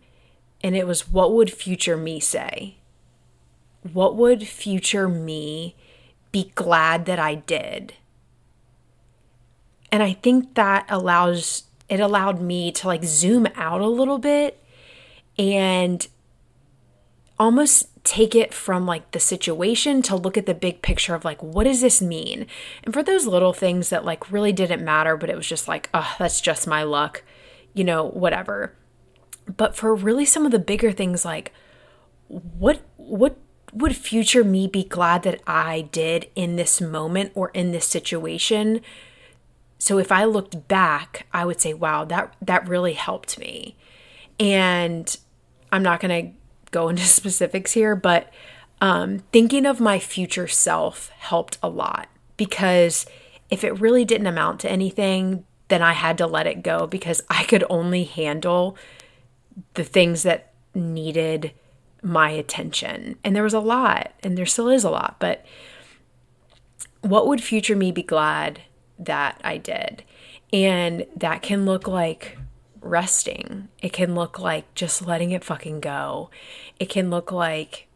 And 0.64 0.76
it 0.76 0.86
was 0.86 1.10
what 1.10 1.34
would 1.34 1.52
future 1.52 1.98
me 1.98 2.20
say? 2.20 2.78
What 3.94 4.16
would 4.16 4.48
future 4.48 5.08
me 5.08 5.76
be 6.32 6.52
glad 6.56 7.06
that 7.06 7.20
I 7.20 7.36
did? 7.36 7.94
And 9.92 10.04
I 10.04 10.14
think 10.14 10.56
that 10.56 10.86
allows 10.90 11.64
it 11.88 12.00
allowed 12.00 12.40
me 12.40 12.72
to 12.72 12.88
like 12.88 13.04
zoom 13.04 13.48
out 13.56 13.82
a 13.82 13.88
little 13.88 14.20
bit 14.20 14.64
and 15.38 16.08
almost 17.40 17.88
take 18.04 18.36
it 18.36 18.54
from 18.54 18.86
like 18.86 19.12
the 19.12 19.20
situation 19.20 20.02
to 20.02 20.16
look 20.16 20.38
at 20.38 20.46
the 20.46 20.54
big 20.54 20.82
picture 20.82 21.16
of 21.16 21.26
like 21.26 21.42
what 21.42 21.64
does 21.64 21.82
this 21.82 22.02
mean 22.02 22.46
and 22.84 22.94
for 22.94 23.04
those 23.04 23.26
little 23.26 23.54
things 23.54 23.90
that 23.90 24.06
like 24.06 24.32
really 24.32 24.52
didn't 24.52 24.84
matter 24.84 25.16
but 25.18 25.30
it 25.30 25.36
was 25.36 25.48
just 25.48 25.68
like 25.68 25.90
oh 25.94 26.16
that's 26.20 26.42
just 26.42 26.68
my 26.68 26.84
luck 26.84 27.24
you 27.74 27.84
know 27.84 28.06
whatever 28.06 28.74
but 29.58 29.76
for 29.76 29.94
really 29.96 30.26
some 30.26 30.46
of 30.46 30.52
the 30.52 30.60
bigger 30.60 30.92
things 30.92 31.26
like 31.26 31.52
what 32.28 32.82
what 32.98 33.38
would 33.74 33.96
future 33.96 34.44
me 34.44 34.68
be 34.68 34.84
glad 34.84 35.24
that 35.24 35.42
i 35.46 35.82
did 35.92 36.28
in 36.36 36.56
this 36.56 36.82
moment 36.82 37.32
or 37.36 37.50
in 37.50 37.72
this 37.72 37.86
situation? 37.86 38.82
So 39.78 39.98
if 39.98 40.12
i 40.12 40.24
looked 40.24 40.68
back 40.68 41.26
i 41.34 41.46
would 41.46 41.62
say 41.62 41.74
wow 41.74 42.06
that 42.06 42.36
that 42.42 42.68
really 42.68 42.94
helped 42.94 43.40
me. 43.40 43.76
And 44.40 45.16
i'm 45.72 45.84
not 45.84 46.00
going 46.00 46.26
to 46.26 46.40
go 46.72 46.90
into 46.90 47.04
specifics 47.04 47.74
here, 47.74 47.96
but 47.96 48.32
um, 48.82 49.20
thinking 49.34 49.66
of 49.66 49.80
my 49.80 50.00
future 50.00 50.48
self 50.48 51.10
helped 51.18 51.58
a 51.62 51.70
lot 51.70 52.08
because 52.38 53.06
if 53.50 53.64
it 53.64 53.80
really 53.80 54.06
didn't 54.06 54.28
amount 54.28 54.62
to 54.62 54.72
anything, 54.72 55.44
then 55.68 55.82
I 55.82 55.94
had 55.94 56.18
to 56.20 56.28
let 56.28 56.48
it 56.48 56.64
go 56.64 56.88
because 56.88 57.22
I 57.30 57.44
could 57.44 57.64
only 57.70 58.06
handle 58.06 58.78
the 59.74 59.84
things 59.84 60.24
that 60.24 60.54
needed 60.74 61.52
my 62.02 62.30
attention. 62.30 63.18
And 63.24 63.36
there 63.36 63.44
was 63.44 63.54
a 63.54 63.60
lot, 63.60 64.14
and 64.24 64.38
there 64.38 64.46
still 64.46 64.70
is 64.70 64.84
a 64.84 64.90
lot, 64.90 65.18
but 65.20 65.46
what 67.02 67.28
would 67.28 67.44
future 67.44 67.76
me 67.76 67.92
be 67.92 68.04
glad 68.04 68.62
that 68.98 69.40
I 69.44 69.58
did? 69.58 70.04
And 70.52 71.06
that 71.16 71.42
can 71.42 71.66
look 71.66 71.88
like 71.88 72.38
resting. 72.82 73.70
It 73.82 73.94
can 73.94 74.16
look 74.16 74.40
like 74.40 74.74
just 74.74 75.06
letting 75.06 75.32
it 75.32 75.44
fucking 75.44 75.80
go. 75.80 76.30
It 76.80 76.90
can 76.90 77.10
look 77.10 77.32
like 77.32 77.88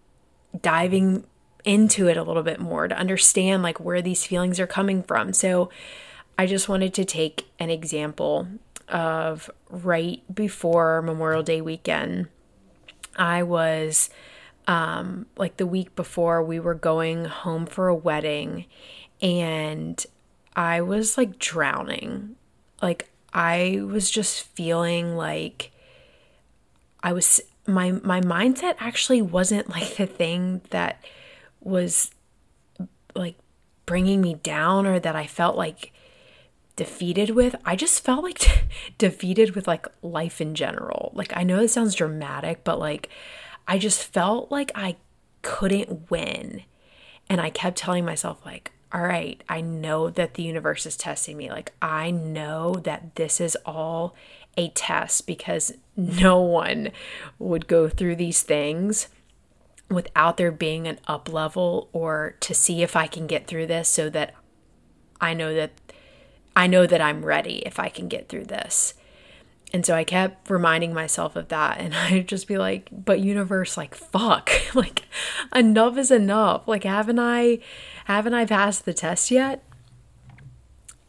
diving 0.61 1.25
into 1.65 2.07
it 2.07 2.17
a 2.17 2.23
little 2.23 2.43
bit 2.43 2.59
more 2.59 2.87
to 2.87 2.97
understand 2.97 3.63
like 3.63 3.79
where 3.79 4.01
these 4.01 4.25
feelings 4.25 4.59
are 4.59 4.67
coming 4.67 5.01
from. 5.03 5.33
So 5.33 5.69
I 6.37 6.45
just 6.45 6.67
wanted 6.67 6.93
to 6.95 7.05
take 7.05 7.47
an 7.59 7.69
example 7.69 8.47
of 8.89 9.49
right 9.69 10.21
before 10.33 11.01
Memorial 11.01 11.43
Day 11.43 11.61
weekend. 11.61 12.27
I 13.15 13.43
was 13.43 14.09
um 14.65 15.25
like 15.35 15.57
the 15.57 15.67
week 15.67 15.95
before 15.95 16.41
we 16.41 16.59
were 16.59 16.73
going 16.73 17.25
home 17.25 17.65
for 17.65 17.87
a 17.87 17.95
wedding 17.95 18.65
and 19.21 20.05
I 20.55 20.81
was 20.81 21.17
like 21.17 21.39
drowning. 21.39 22.35
Like 22.81 23.09
I 23.33 23.81
was 23.83 24.11
just 24.11 24.43
feeling 24.43 25.15
like 25.15 25.71
I 27.01 27.13
was 27.13 27.41
my 27.65 27.91
my 27.91 28.21
mindset 28.21 28.75
actually 28.79 29.21
wasn't 29.21 29.69
like 29.69 29.95
the 29.95 30.05
thing 30.05 30.61
that 30.69 31.03
was 31.61 32.11
like 33.15 33.37
bringing 33.85 34.21
me 34.21 34.35
down 34.35 34.85
or 34.85 34.99
that 34.99 35.15
I 35.15 35.27
felt 35.27 35.55
like 35.55 35.92
defeated 36.75 37.31
with. 37.31 37.55
I 37.65 37.75
just 37.75 38.03
felt 38.03 38.23
like 38.23 38.65
defeated 38.97 39.55
with 39.55 39.67
like 39.67 39.87
life 40.01 40.41
in 40.41 40.55
general. 40.55 41.11
Like 41.13 41.35
I 41.35 41.43
know 41.43 41.59
it 41.59 41.69
sounds 41.69 41.95
dramatic, 41.95 42.63
but 42.63 42.79
like 42.79 43.09
I 43.67 43.77
just 43.77 44.03
felt 44.03 44.51
like 44.51 44.71
I 44.75 44.97
couldn't 45.41 46.09
win. 46.09 46.63
And 47.29 47.39
I 47.39 47.49
kept 47.49 47.77
telling 47.77 48.05
myself 48.05 48.45
like 48.45 48.71
all 48.93 49.01
right, 49.01 49.41
I 49.49 49.59
know 49.61 50.11
that 50.11 50.35
the 50.35 50.43
universe 50.43 50.85
is 50.85 50.95
testing 50.95 51.35
me. 51.35 51.49
Like, 51.49 51.73
I 51.81 52.11
know 52.11 52.75
that 52.75 53.15
this 53.15 53.41
is 53.41 53.57
all 53.65 54.13
a 54.55 54.69
test 54.69 55.25
because 55.25 55.73
no 55.97 56.39
one 56.39 56.91
would 57.39 57.67
go 57.67 57.89
through 57.89 58.17
these 58.17 58.43
things 58.43 59.07
without 59.89 60.37
there 60.37 60.51
being 60.51 60.87
an 60.87 60.99
up 61.07 61.31
level 61.31 61.89
or 61.91 62.35
to 62.39 62.53
see 62.53 62.83
if 62.83 62.95
I 62.95 63.07
can 63.07 63.27
get 63.27 63.47
through 63.47 63.67
this 63.67 63.89
so 63.89 64.09
that 64.11 64.33
I 65.19 65.33
know 65.33 65.53
that 65.53 65.71
I 66.55 66.67
know 66.67 66.85
that 66.85 67.01
I'm 67.01 67.25
ready 67.25 67.63
if 67.65 67.79
I 67.79 67.89
can 67.89 68.07
get 68.07 68.29
through 68.29 68.45
this. 68.45 68.93
And 69.73 69.83
so 69.83 69.95
I 69.95 70.03
kept 70.03 70.51
reminding 70.51 70.93
myself 70.93 71.35
of 71.35 71.47
that. 71.47 71.79
And 71.79 71.95
I'd 71.95 72.27
just 72.27 72.47
be 72.47 72.57
like, 72.57 72.89
but 72.91 73.19
universe, 73.19 73.75
like, 73.75 73.95
fuck. 73.95 74.51
like, 74.75 75.03
enough 75.53 75.97
is 75.97 76.11
enough. 76.11 76.67
Like, 76.67 76.83
haven't 76.83 77.19
I 77.19 77.59
haven't 78.05 78.33
I 78.33 78.45
passed 78.45 78.85
the 78.85 78.93
test 78.93 79.31
yet? 79.31 79.63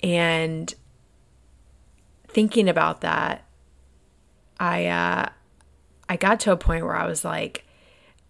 And 0.03 0.75
thinking 2.29 2.69
about 2.69 3.01
that, 3.03 3.45
I 4.59 4.87
uh 4.87 5.29
I 6.09 6.17
got 6.17 6.41
to 6.41 6.53
a 6.53 6.57
point 6.57 6.85
where 6.85 6.97
I 6.97 7.07
was 7.07 7.25
like, 7.25 7.65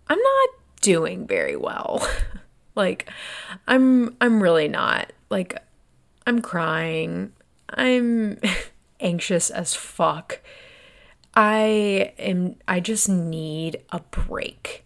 I'm 0.08 0.18
not 0.18 0.48
doing 0.80 1.26
very 1.26 1.56
well. 1.56 2.06
like 2.74 3.10
I'm 3.66 4.16
I'm 4.20 4.42
really 4.42 4.68
not. 4.68 5.12
Like 5.30 5.60
I'm 6.26 6.40
crying. 6.40 7.32
I'm 7.68 8.38
anxious 9.00 9.50
as 9.50 9.74
fuck. 9.74 10.40
I 11.34 12.12
am 12.18 12.56
I 12.66 12.80
just 12.80 13.08
need 13.08 13.82
a 13.90 14.00
break. 14.00 14.84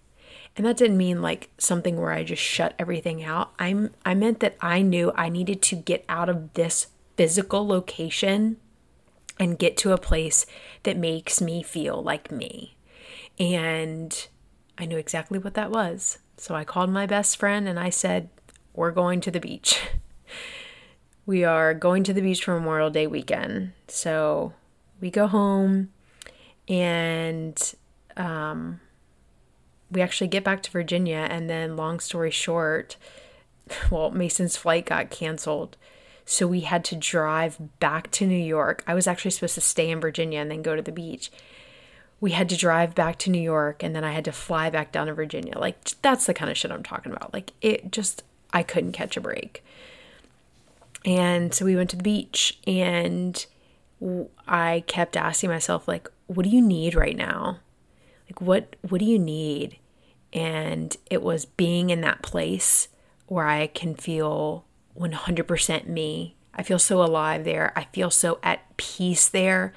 And 0.56 0.66
that 0.66 0.76
didn't 0.76 0.96
mean 0.96 1.22
like 1.22 1.50
something 1.58 2.00
where 2.00 2.10
I 2.10 2.24
just 2.24 2.42
shut 2.42 2.74
everything 2.78 3.22
out. 3.22 3.52
I'm 3.58 3.94
I 4.04 4.14
meant 4.14 4.40
that 4.40 4.56
I 4.60 4.82
knew 4.82 5.12
I 5.14 5.28
needed 5.28 5.62
to 5.62 5.76
get 5.76 6.04
out 6.08 6.28
of 6.28 6.54
this 6.54 6.88
physical 7.16 7.66
location 7.66 8.56
and 9.38 9.58
get 9.58 9.76
to 9.78 9.92
a 9.92 9.98
place 9.98 10.46
that 10.82 10.96
makes 10.96 11.40
me 11.40 11.62
feel 11.62 12.02
like 12.02 12.32
me. 12.32 12.76
And 13.38 14.26
I 14.76 14.86
knew 14.86 14.96
exactly 14.96 15.38
what 15.38 15.54
that 15.54 15.70
was. 15.70 16.18
So 16.36 16.54
I 16.54 16.64
called 16.64 16.90
my 16.90 17.06
best 17.06 17.36
friend 17.36 17.68
and 17.68 17.78
I 17.78 17.90
said, 17.90 18.28
"We're 18.74 18.90
going 18.90 19.20
to 19.22 19.30
the 19.30 19.40
beach." 19.40 19.80
we 21.28 21.44
are 21.44 21.74
going 21.74 22.02
to 22.04 22.14
the 22.14 22.22
beach 22.22 22.42
for 22.42 22.58
Memorial 22.58 22.88
Day 22.88 23.06
weekend. 23.06 23.72
So 23.86 24.54
we 24.98 25.10
go 25.10 25.26
home 25.26 25.90
and 26.66 27.74
um, 28.16 28.80
we 29.90 30.00
actually 30.00 30.28
get 30.28 30.42
back 30.42 30.62
to 30.62 30.70
Virginia. 30.70 31.28
And 31.30 31.50
then, 31.50 31.76
long 31.76 32.00
story 32.00 32.30
short, 32.30 32.96
well, 33.90 34.10
Mason's 34.10 34.56
flight 34.56 34.86
got 34.86 35.10
canceled. 35.10 35.76
So 36.24 36.46
we 36.46 36.60
had 36.60 36.82
to 36.86 36.96
drive 36.96 37.58
back 37.78 38.10
to 38.12 38.26
New 38.26 38.34
York. 38.34 38.82
I 38.86 38.94
was 38.94 39.06
actually 39.06 39.32
supposed 39.32 39.54
to 39.56 39.60
stay 39.60 39.90
in 39.90 40.00
Virginia 40.00 40.40
and 40.40 40.50
then 40.50 40.62
go 40.62 40.76
to 40.76 40.82
the 40.82 40.92
beach. 40.92 41.30
We 42.22 42.30
had 42.30 42.48
to 42.48 42.56
drive 42.56 42.94
back 42.94 43.18
to 43.18 43.30
New 43.30 43.40
York 43.40 43.82
and 43.82 43.94
then 43.94 44.02
I 44.02 44.12
had 44.12 44.24
to 44.24 44.32
fly 44.32 44.70
back 44.70 44.92
down 44.92 45.08
to 45.08 45.14
Virginia. 45.14 45.58
Like, 45.58 45.76
that's 46.00 46.24
the 46.24 46.32
kind 46.32 46.50
of 46.50 46.56
shit 46.56 46.70
I'm 46.70 46.82
talking 46.82 47.12
about. 47.12 47.34
Like, 47.34 47.52
it 47.60 47.92
just, 47.92 48.24
I 48.50 48.62
couldn't 48.62 48.92
catch 48.92 49.18
a 49.18 49.20
break. 49.20 49.62
And 51.04 51.54
so 51.54 51.64
we 51.64 51.76
went 51.76 51.90
to 51.90 51.96
the 51.96 52.02
beach 52.02 52.58
and 52.66 53.44
I 54.46 54.84
kept 54.86 55.16
asking 55.16 55.50
myself 55.50 55.88
like 55.88 56.08
what 56.26 56.44
do 56.44 56.50
you 56.50 56.60
need 56.60 56.94
right 56.94 57.16
now? 57.16 57.60
Like 58.26 58.40
what 58.40 58.76
what 58.88 58.98
do 58.98 59.04
you 59.04 59.18
need? 59.18 59.78
And 60.32 60.96
it 61.10 61.22
was 61.22 61.46
being 61.46 61.90
in 61.90 62.02
that 62.02 62.22
place 62.22 62.88
where 63.26 63.46
I 63.46 63.68
can 63.68 63.94
feel 63.94 64.64
100% 64.98 65.86
me. 65.86 66.36
I 66.54 66.62
feel 66.62 66.78
so 66.78 67.02
alive 67.02 67.44
there. 67.44 67.72
I 67.76 67.84
feel 67.92 68.10
so 68.10 68.38
at 68.42 68.76
peace 68.76 69.28
there. 69.28 69.72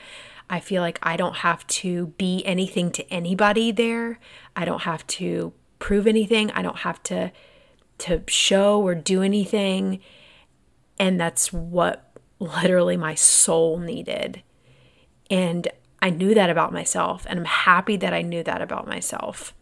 I 0.49 0.59
feel 0.59 0.81
like 0.81 0.99
I 1.01 1.15
don't 1.15 1.37
have 1.37 1.65
to 1.67 2.07
be 2.17 2.43
anything 2.45 2.91
to 2.91 3.09
anybody 3.09 3.71
there. 3.71 4.19
I 4.55 4.65
don't 4.65 4.81
have 4.81 5.07
to 5.07 5.53
prove 5.79 6.07
anything. 6.07 6.51
I 6.51 6.61
don't 6.61 6.79
have 6.79 7.01
to 7.03 7.31
to 7.99 8.23
show 8.27 8.81
or 8.81 8.95
do 8.95 9.21
anything. 9.21 10.01
And 11.01 11.20
that's 11.20 11.51
what 11.51 12.12
literally 12.38 12.96
my 12.96 13.15
soul 13.15 13.79
needed. 13.79 14.43
And 15.31 15.67
I 16.01 16.12
knew 16.12 16.36
that 16.36 16.51
about 16.51 16.72
myself. 16.72 17.25
And 17.27 17.39
I'm 17.39 17.46
happy 17.46 17.98
that 17.98 18.13
I 18.13 18.22
knew 18.22 18.43
that 18.43 18.62
about 18.62 18.88
myself. 18.88 19.53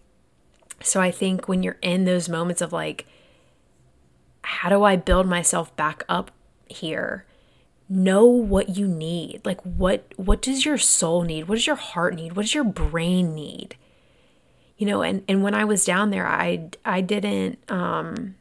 So 0.81 0.99
I 0.99 1.11
think 1.11 1.47
when 1.47 1.63
you're 1.63 1.77
in 1.81 2.03
those 2.03 2.27
moments 2.27 2.61
of 2.61 2.73
like, 2.73 3.05
how 4.41 4.67
do 4.67 4.83
I 4.83 4.97
build 4.97 5.27
myself 5.27 5.73
back 5.77 6.03
up 6.09 6.31
here? 6.67 7.25
Know 7.87 8.25
what 8.25 8.75
you 8.75 8.87
need. 8.87 9.41
Like 9.45 9.61
what 9.61 10.13
what 10.17 10.41
does 10.41 10.65
your 10.65 10.77
soul 10.77 11.23
need? 11.23 11.47
What 11.47 11.55
does 11.55 11.67
your 11.67 11.77
heart 11.77 12.15
need? 12.15 12.35
What 12.35 12.43
does 12.43 12.53
your 12.53 12.65
brain 12.65 13.33
need? 13.33 13.77
you 14.79 14.85
know, 14.85 15.01
and 15.01 15.23
and 15.27 15.43
when 15.43 15.53
I 15.53 15.65
was 15.65 15.85
down 15.85 16.09
there, 16.09 16.25
I 16.25 16.69
I 16.85 17.01
didn't 17.01 17.59
um 17.69 18.35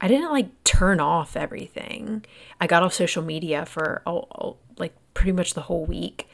I 0.00 0.08
didn't 0.08 0.32
like 0.32 0.64
turn 0.64 1.00
off 1.00 1.36
everything. 1.36 2.24
I 2.60 2.66
got 2.66 2.82
off 2.82 2.94
social 2.94 3.22
media 3.22 3.64
for 3.64 4.02
oh, 4.06 4.56
like 4.78 4.94
pretty 5.14 5.32
much 5.32 5.54
the 5.54 5.62
whole 5.62 5.86
week, 5.86 6.28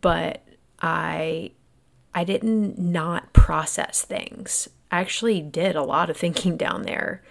but 0.00 0.46
I 0.80 1.52
I 2.14 2.24
didn't 2.24 2.78
not 2.78 3.32
process 3.32 4.02
things. 4.02 4.68
I 4.90 5.00
actually 5.00 5.40
did 5.40 5.74
a 5.74 5.82
lot 5.82 6.10
of 6.10 6.16
thinking 6.24 6.56
down 6.56 6.82
there. 6.82 7.22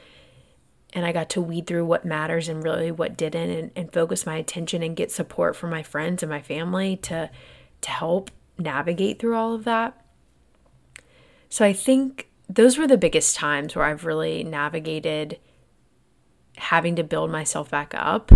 And 0.95 1.07
I 1.07 1.11
got 1.11 1.31
to 1.31 1.41
weed 1.41 1.65
through 1.65 1.85
what 1.85 2.05
matters 2.05 2.47
and 2.47 2.63
really 2.63 2.91
what 2.91 3.17
didn't 3.17 3.49
and, 3.49 3.71
and 3.75 3.91
focus 3.91 4.27
my 4.27 4.35
attention 4.35 4.83
and 4.83 4.95
get 4.95 5.11
support 5.11 5.55
from 5.55 5.71
my 5.71 5.81
friends 5.81 6.21
and 6.21 6.29
my 6.29 6.41
family 6.41 6.97
to 6.97 7.31
to 7.81 7.89
help 7.89 8.29
navigate 8.57 9.19
through 9.19 9.35
all 9.35 9.53
of 9.53 9.63
that. 9.63 9.99
So 11.49 11.65
I 11.65 11.73
think 11.73 12.29
those 12.47 12.77
were 12.77 12.87
the 12.87 12.97
biggest 12.97 13.35
times 13.35 13.75
where 13.75 13.85
I've 13.85 14.05
really 14.05 14.43
navigated 14.43 15.39
having 16.57 16.95
to 16.95 17.03
build 17.03 17.31
myself 17.31 17.69
back 17.69 17.93
up. 17.95 18.31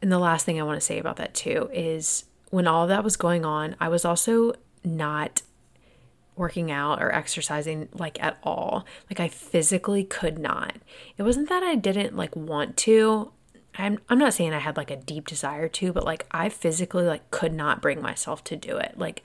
And 0.00 0.10
the 0.10 0.18
last 0.18 0.44
thing 0.44 0.60
I 0.60 0.64
want 0.64 0.80
to 0.80 0.86
say 0.86 0.98
about 0.98 1.16
that 1.16 1.34
too 1.34 1.70
is 1.72 2.24
when 2.50 2.66
all 2.66 2.86
that 2.86 3.04
was 3.04 3.16
going 3.16 3.44
on, 3.44 3.76
I 3.80 3.88
was 3.88 4.04
also 4.04 4.52
not 4.84 5.42
working 6.36 6.70
out 6.70 7.02
or 7.02 7.14
exercising 7.14 7.88
like 7.92 8.22
at 8.22 8.38
all. 8.42 8.86
Like 9.10 9.20
I 9.20 9.28
physically 9.28 10.04
could 10.04 10.38
not. 10.38 10.76
It 11.16 11.22
wasn't 11.22 11.48
that 11.48 11.62
I 11.62 11.74
didn't 11.74 12.16
like 12.16 12.34
want 12.34 12.76
to. 12.78 13.32
I'm 13.76 13.98
I'm 14.08 14.18
not 14.18 14.34
saying 14.34 14.52
I 14.52 14.58
had 14.58 14.76
like 14.76 14.90
a 14.90 14.96
deep 14.96 15.26
desire 15.26 15.68
to, 15.68 15.92
but 15.92 16.04
like 16.04 16.26
I 16.30 16.48
physically 16.48 17.04
like 17.04 17.30
could 17.30 17.52
not 17.52 17.82
bring 17.82 18.02
myself 18.02 18.42
to 18.44 18.56
do 18.56 18.76
it. 18.76 18.98
Like 18.98 19.22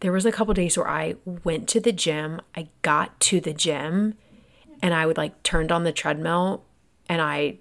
there 0.00 0.12
was 0.12 0.26
a 0.26 0.32
couple 0.32 0.54
days 0.54 0.76
where 0.76 0.88
I 0.88 1.16
went 1.24 1.68
to 1.70 1.80
the 1.80 1.92
gym, 1.92 2.40
I 2.54 2.68
got 2.82 3.18
to 3.20 3.40
the 3.40 3.52
gym 3.52 4.14
and 4.82 4.94
I 4.94 5.06
would 5.06 5.16
like 5.16 5.42
turned 5.42 5.70
on 5.70 5.84
the 5.84 5.92
treadmill 5.92 6.64
and 7.12 7.20
I 7.20 7.58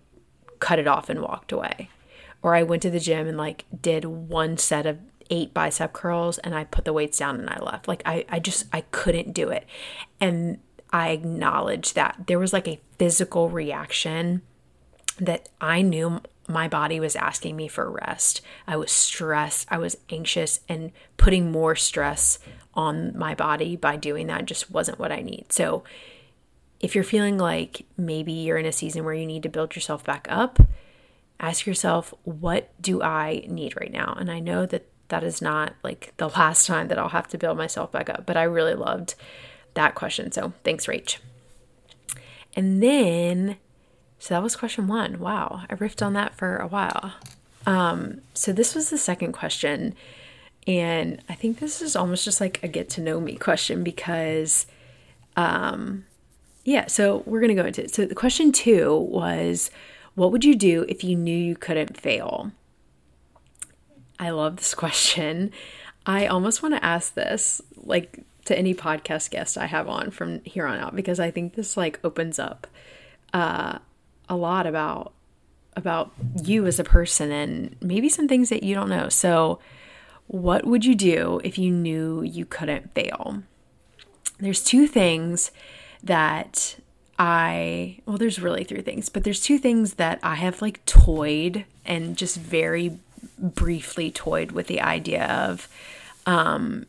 cut 0.60 0.79
it 0.79 0.88
off 0.88 1.10
and 1.10 1.22
walked 1.22 1.51
away. 1.51 1.89
Or 2.41 2.55
I 2.55 2.63
went 2.63 2.81
to 2.84 2.89
the 2.89 3.01
gym 3.01 3.27
and 3.27 3.38
like 3.38 3.65
did 3.81 4.05
one 4.05 4.58
set 4.58 4.86
of 4.86 4.98
eight 5.29 5.53
bicep 5.53 5.91
curls 5.91 6.38
and 6.38 6.55
I 6.55 6.63
put 6.63 6.86
the 6.86 6.93
weights 6.93 7.17
down 7.17 7.38
and 7.38 7.50
I 7.50 7.60
left. 7.60 7.86
Like 7.86 8.01
I, 8.05 8.24
I 8.29 8.39
just 8.39 8.63
I 8.72 8.81
couldn't 8.91 9.34
do 9.34 9.50
it. 9.50 9.65
And 10.22 10.60
I 10.93 11.10
acknowledged 11.10 11.96
that 11.96 12.27
there 12.27 12.39
was 12.39 12.53
like 12.53 12.65
a 12.65 12.79
physical 12.98 13.50
reaction 13.50 14.41
that 15.20 15.50
I 15.60 15.81
knew 15.81 16.22
my 16.48 16.70
body 16.70 17.01
was 17.01 17.17
asking 17.17 17.58
me 17.58 17.67
for 17.67 17.91
rest. 17.91 18.39
I 18.65 18.77
was 18.77 18.91
stressed, 18.93 19.67
I 19.70 19.79
was 19.79 19.98
anxious, 20.10 20.62
and 20.70 20.93
putting 21.17 21.51
more 21.51 21.75
stress 21.75 22.39
on 22.74 23.17
my 23.17 23.36
body 23.36 23.75
by 23.75 23.98
doing 23.98 24.27
that 24.27 24.46
just 24.46 24.72
wasn't 24.72 24.98
what 24.98 25.12
I 25.12 25.17
need. 25.17 25.51
So 25.51 25.84
if 26.81 26.95
you're 26.95 27.03
feeling 27.03 27.38
like 27.38 27.85
maybe 27.97 28.31
you're 28.31 28.57
in 28.57 28.65
a 28.65 28.71
season 28.71 29.05
where 29.05 29.13
you 29.13 29.25
need 29.25 29.43
to 29.43 29.50
build 29.50 29.75
yourself 29.75 30.03
back 30.03 30.27
up, 30.29 30.59
ask 31.39 31.65
yourself, 31.65 32.13
what 32.23 32.71
do 32.81 33.01
I 33.01 33.45
need 33.47 33.75
right 33.79 33.91
now? 33.91 34.15
And 34.19 34.31
I 34.31 34.39
know 34.39 34.65
that 34.65 34.88
that 35.09 35.23
is 35.23 35.41
not 35.41 35.73
like 35.83 36.13
the 36.17 36.29
last 36.38 36.65
time 36.65 36.88
that 36.88 36.97
I'll 36.97 37.09
have 37.09 37.27
to 37.29 37.38
build 37.38 37.57
myself 37.57 37.91
back 37.91 38.09
up, 38.09 38.25
but 38.25 38.38
I 38.38 38.43
really 38.43 38.73
loved 38.73 39.15
that 39.75 39.95
question. 39.95 40.31
So 40.31 40.53
thanks, 40.63 40.88
Rach. 40.88 41.17
And 42.55 42.81
then, 42.81 43.57
so 44.19 44.33
that 44.33 44.43
was 44.43 44.55
question 44.55 44.88
one. 44.88 45.19
Wow, 45.19 45.63
I 45.69 45.75
riffed 45.75 46.05
on 46.05 46.13
that 46.13 46.35
for 46.35 46.57
a 46.57 46.67
while. 46.67 47.13
Um, 47.65 48.21
so 48.33 48.51
this 48.51 48.75
was 48.75 48.89
the 48.89 48.97
second 48.97 49.31
question. 49.33 49.95
And 50.67 51.21
I 51.29 51.35
think 51.35 51.59
this 51.59 51.81
is 51.81 51.95
almost 51.95 52.25
just 52.25 52.41
like 52.41 52.61
a 52.63 52.67
get 52.67 52.89
to 52.91 53.01
know 53.01 53.19
me 53.19 53.35
question 53.38 53.83
because 53.83 54.65
um, 55.38 56.05
yeah, 56.63 56.87
so 56.87 57.23
we're 57.25 57.39
going 57.39 57.55
to 57.55 57.61
go 57.61 57.65
into 57.65 57.83
it. 57.83 57.93
So 57.93 58.05
the 58.05 58.15
question 58.15 58.51
two 58.51 58.95
was 58.95 59.71
what 60.15 60.31
would 60.31 60.45
you 60.45 60.55
do 60.55 60.85
if 60.87 61.03
you 61.03 61.15
knew 61.15 61.37
you 61.37 61.55
couldn't 61.55 61.97
fail? 61.97 62.51
I 64.19 64.29
love 64.29 64.57
this 64.57 64.74
question. 64.75 65.51
I 66.05 66.27
almost 66.27 66.63
want 66.63 66.75
to 66.75 66.83
ask 66.83 67.13
this 67.13 67.61
like 67.77 68.24
to 68.45 68.57
any 68.57 68.74
podcast 68.74 69.29
guest 69.29 69.57
I 69.57 69.67
have 69.67 69.87
on 69.87 70.11
from 70.11 70.43
here 70.43 70.65
on 70.65 70.79
out 70.79 70.95
because 70.95 71.19
I 71.19 71.31
think 71.31 71.53
this 71.53 71.77
like 71.77 72.00
opens 72.03 72.39
up 72.39 72.67
uh, 73.33 73.79
a 74.27 74.35
lot 74.35 74.65
about 74.65 75.13
about 75.75 76.11
you 76.43 76.65
as 76.65 76.79
a 76.79 76.83
person 76.83 77.31
and 77.31 77.75
maybe 77.81 78.09
some 78.09 78.27
things 78.27 78.50
that 78.50 78.63
you 78.63 78.75
don't 78.75 78.89
know. 78.89 79.09
So, 79.09 79.59
what 80.27 80.65
would 80.65 80.85
you 80.85 80.95
do 80.95 81.39
if 81.43 81.57
you 81.57 81.71
knew 81.71 82.24
you 82.24 82.45
couldn't 82.45 82.93
fail? 82.93 83.43
There's 84.39 84.63
two 84.63 84.87
things 84.87 85.51
that 86.03 86.77
I, 87.20 88.00
well, 88.05 88.18
there's 88.18 88.40
really 88.40 88.64
three 88.64 88.81
things, 88.81 89.09
but 89.09 89.24
there's 89.24 89.42
two 89.42 89.57
things 89.57 89.96
that 89.96 90.20
I 90.24 90.35
have 90.35 90.61
like 90.61 90.83
toyed 90.85 91.66
and 91.85 92.18
just 92.18 92.37
very 92.37 93.00
briefly 93.37 94.11
toyed 94.11 94.51
with 94.51 94.68
the 94.68 94.81
idea 94.81 95.25
of. 95.25 95.68
Um, 96.25 96.85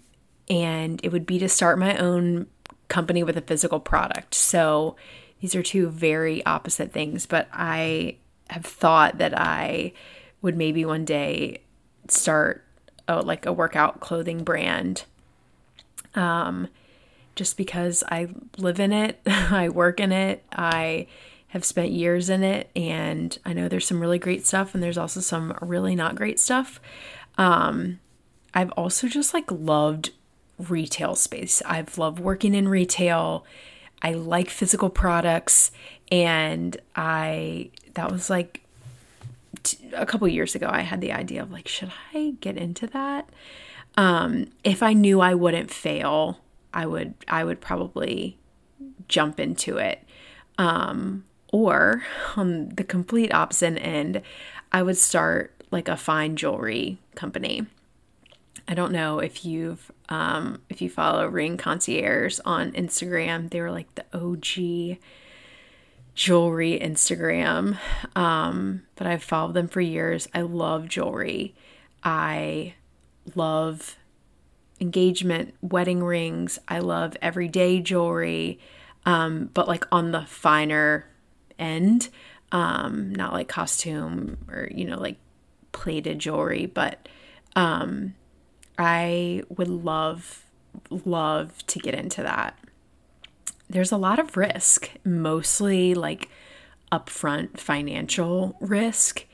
and 0.48 1.00
it 1.02 1.12
would 1.12 1.26
be 1.26 1.38
to 1.38 1.48
start 1.48 1.78
my 1.78 1.96
own 1.96 2.46
company 2.88 3.22
with 3.22 3.36
a 3.36 3.42
physical 3.42 3.80
product. 3.80 4.34
So 4.34 4.96
these 5.40 5.54
are 5.54 5.62
two 5.62 5.88
very 5.88 6.44
opposite 6.46 6.92
things, 6.92 7.26
but 7.26 7.48
I 7.52 8.16
have 8.48 8.64
thought 8.64 9.18
that 9.18 9.38
I 9.38 9.92
would 10.40 10.56
maybe 10.56 10.84
one 10.84 11.04
day 11.04 11.62
start 12.08 12.64
a, 13.08 13.22
like 13.22 13.46
a 13.46 13.52
workout 13.52 14.00
clothing 14.00 14.44
brand. 14.44 15.04
Um, 16.14 16.68
just 17.34 17.56
because 17.56 18.04
I 18.10 18.28
live 18.58 18.80
in 18.80 18.92
it, 18.92 19.20
I 19.26 19.68
work 19.68 20.00
in 20.00 20.12
it, 20.12 20.44
I 20.52 21.06
have 21.48 21.64
spent 21.64 21.92
years 21.92 22.30
in 22.30 22.42
it, 22.42 22.70
and 22.74 23.36
I 23.44 23.52
know 23.52 23.68
there's 23.68 23.86
some 23.86 24.00
really 24.00 24.18
great 24.18 24.46
stuff, 24.46 24.74
and 24.74 24.82
there's 24.82 24.98
also 24.98 25.20
some 25.20 25.56
really 25.60 25.94
not 25.94 26.14
great 26.14 26.40
stuff. 26.40 26.80
Um, 27.36 28.00
I've 28.54 28.70
also 28.72 29.06
just 29.06 29.34
like 29.34 29.50
loved 29.50 30.10
retail 30.58 31.14
space. 31.14 31.62
I've 31.66 31.98
loved 31.98 32.18
working 32.18 32.54
in 32.54 32.68
retail. 32.68 33.44
I 34.00 34.12
like 34.12 34.50
physical 34.50 34.90
products, 34.90 35.70
and 36.10 36.76
I 36.96 37.70
that 37.94 38.10
was 38.10 38.30
like 38.30 38.62
t- 39.62 39.78
a 39.94 40.06
couple 40.06 40.26
years 40.28 40.54
ago. 40.54 40.68
I 40.70 40.80
had 40.80 41.00
the 41.00 41.12
idea 41.12 41.42
of 41.42 41.52
like, 41.52 41.68
should 41.68 41.92
I 42.14 42.34
get 42.40 42.56
into 42.56 42.86
that? 42.88 43.28
Um, 43.96 44.46
if 44.64 44.82
I 44.82 44.94
knew 44.94 45.20
I 45.20 45.34
wouldn't 45.34 45.70
fail, 45.70 46.38
I 46.74 46.86
would 46.86 47.14
I 47.28 47.44
would 47.44 47.60
probably 47.60 48.38
jump 49.08 49.40
into 49.40 49.78
it. 49.78 50.02
Um, 50.58 51.24
or 51.52 52.02
on 52.36 52.70
the 52.70 52.84
complete 52.84 53.32
opposite 53.32 53.78
end, 53.78 54.22
I 54.72 54.82
would 54.82 54.96
start 54.96 55.52
like 55.70 55.88
a 55.88 55.96
fine 55.96 56.36
jewelry 56.36 56.98
company. 57.14 57.66
I 58.68 58.74
don't 58.74 58.92
know 58.92 59.18
if 59.18 59.44
you've 59.44 59.90
um, 60.08 60.62
if 60.68 60.80
you 60.80 60.88
follow 60.88 61.26
Ring 61.26 61.56
Concierge 61.56 62.38
on 62.44 62.72
Instagram. 62.72 63.50
They 63.50 63.60
were 63.60 63.70
like 63.70 63.94
the 63.94 64.04
OG 64.14 64.98
jewelry 66.14 66.78
Instagram, 66.78 67.78
um, 68.14 68.82
but 68.96 69.06
I've 69.06 69.22
followed 69.22 69.54
them 69.54 69.68
for 69.68 69.80
years. 69.80 70.28
I 70.34 70.42
love 70.42 70.88
jewelry. 70.88 71.54
I 72.04 72.74
love 73.34 73.96
engagement, 74.82 75.54
wedding 75.62 76.02
rings. 76.04 76.58
I 76.68 76.80
love 76.80 77.16
everyday 77.22 77.80
jewelry, 77.80 78.58
um, 79.06 79.48
but 79.54 79.66
like 79.68 79.86
on 79.90 80.10
the 80.10 80.26
finer 80.26 81.06
end, 81.58 82.10
um, 82.50 83.14
not 83.14 83.32
like 83.32 83.48
costume 83.48 84.36
or, 84.48 84.68
you 84.70 84.84
know, 84.84 84.98
like 84.98 85.16
plated 85.70 86.18
jewelry, 86.18 86.66
but 86.66 87.08
um, 87.56 88.14
I 88.76 89.42
would 89.48 89.68
love, 89.68 90.44
love 90.90 91.64
to 91.68 91.78
get 91.78 91.94
into 91.94 92.22
that. 92.22 92.58
There's 93.70 93.92
a 93.92 93.96
lot 93.96 94.18
of 94.18 94.36
risk, 94.36 94.90
mostly 95.04 95.94
like 95.94 96.28
upfront 96.90 97.58
financial 97.58 98.56
risk. 98.60 99.26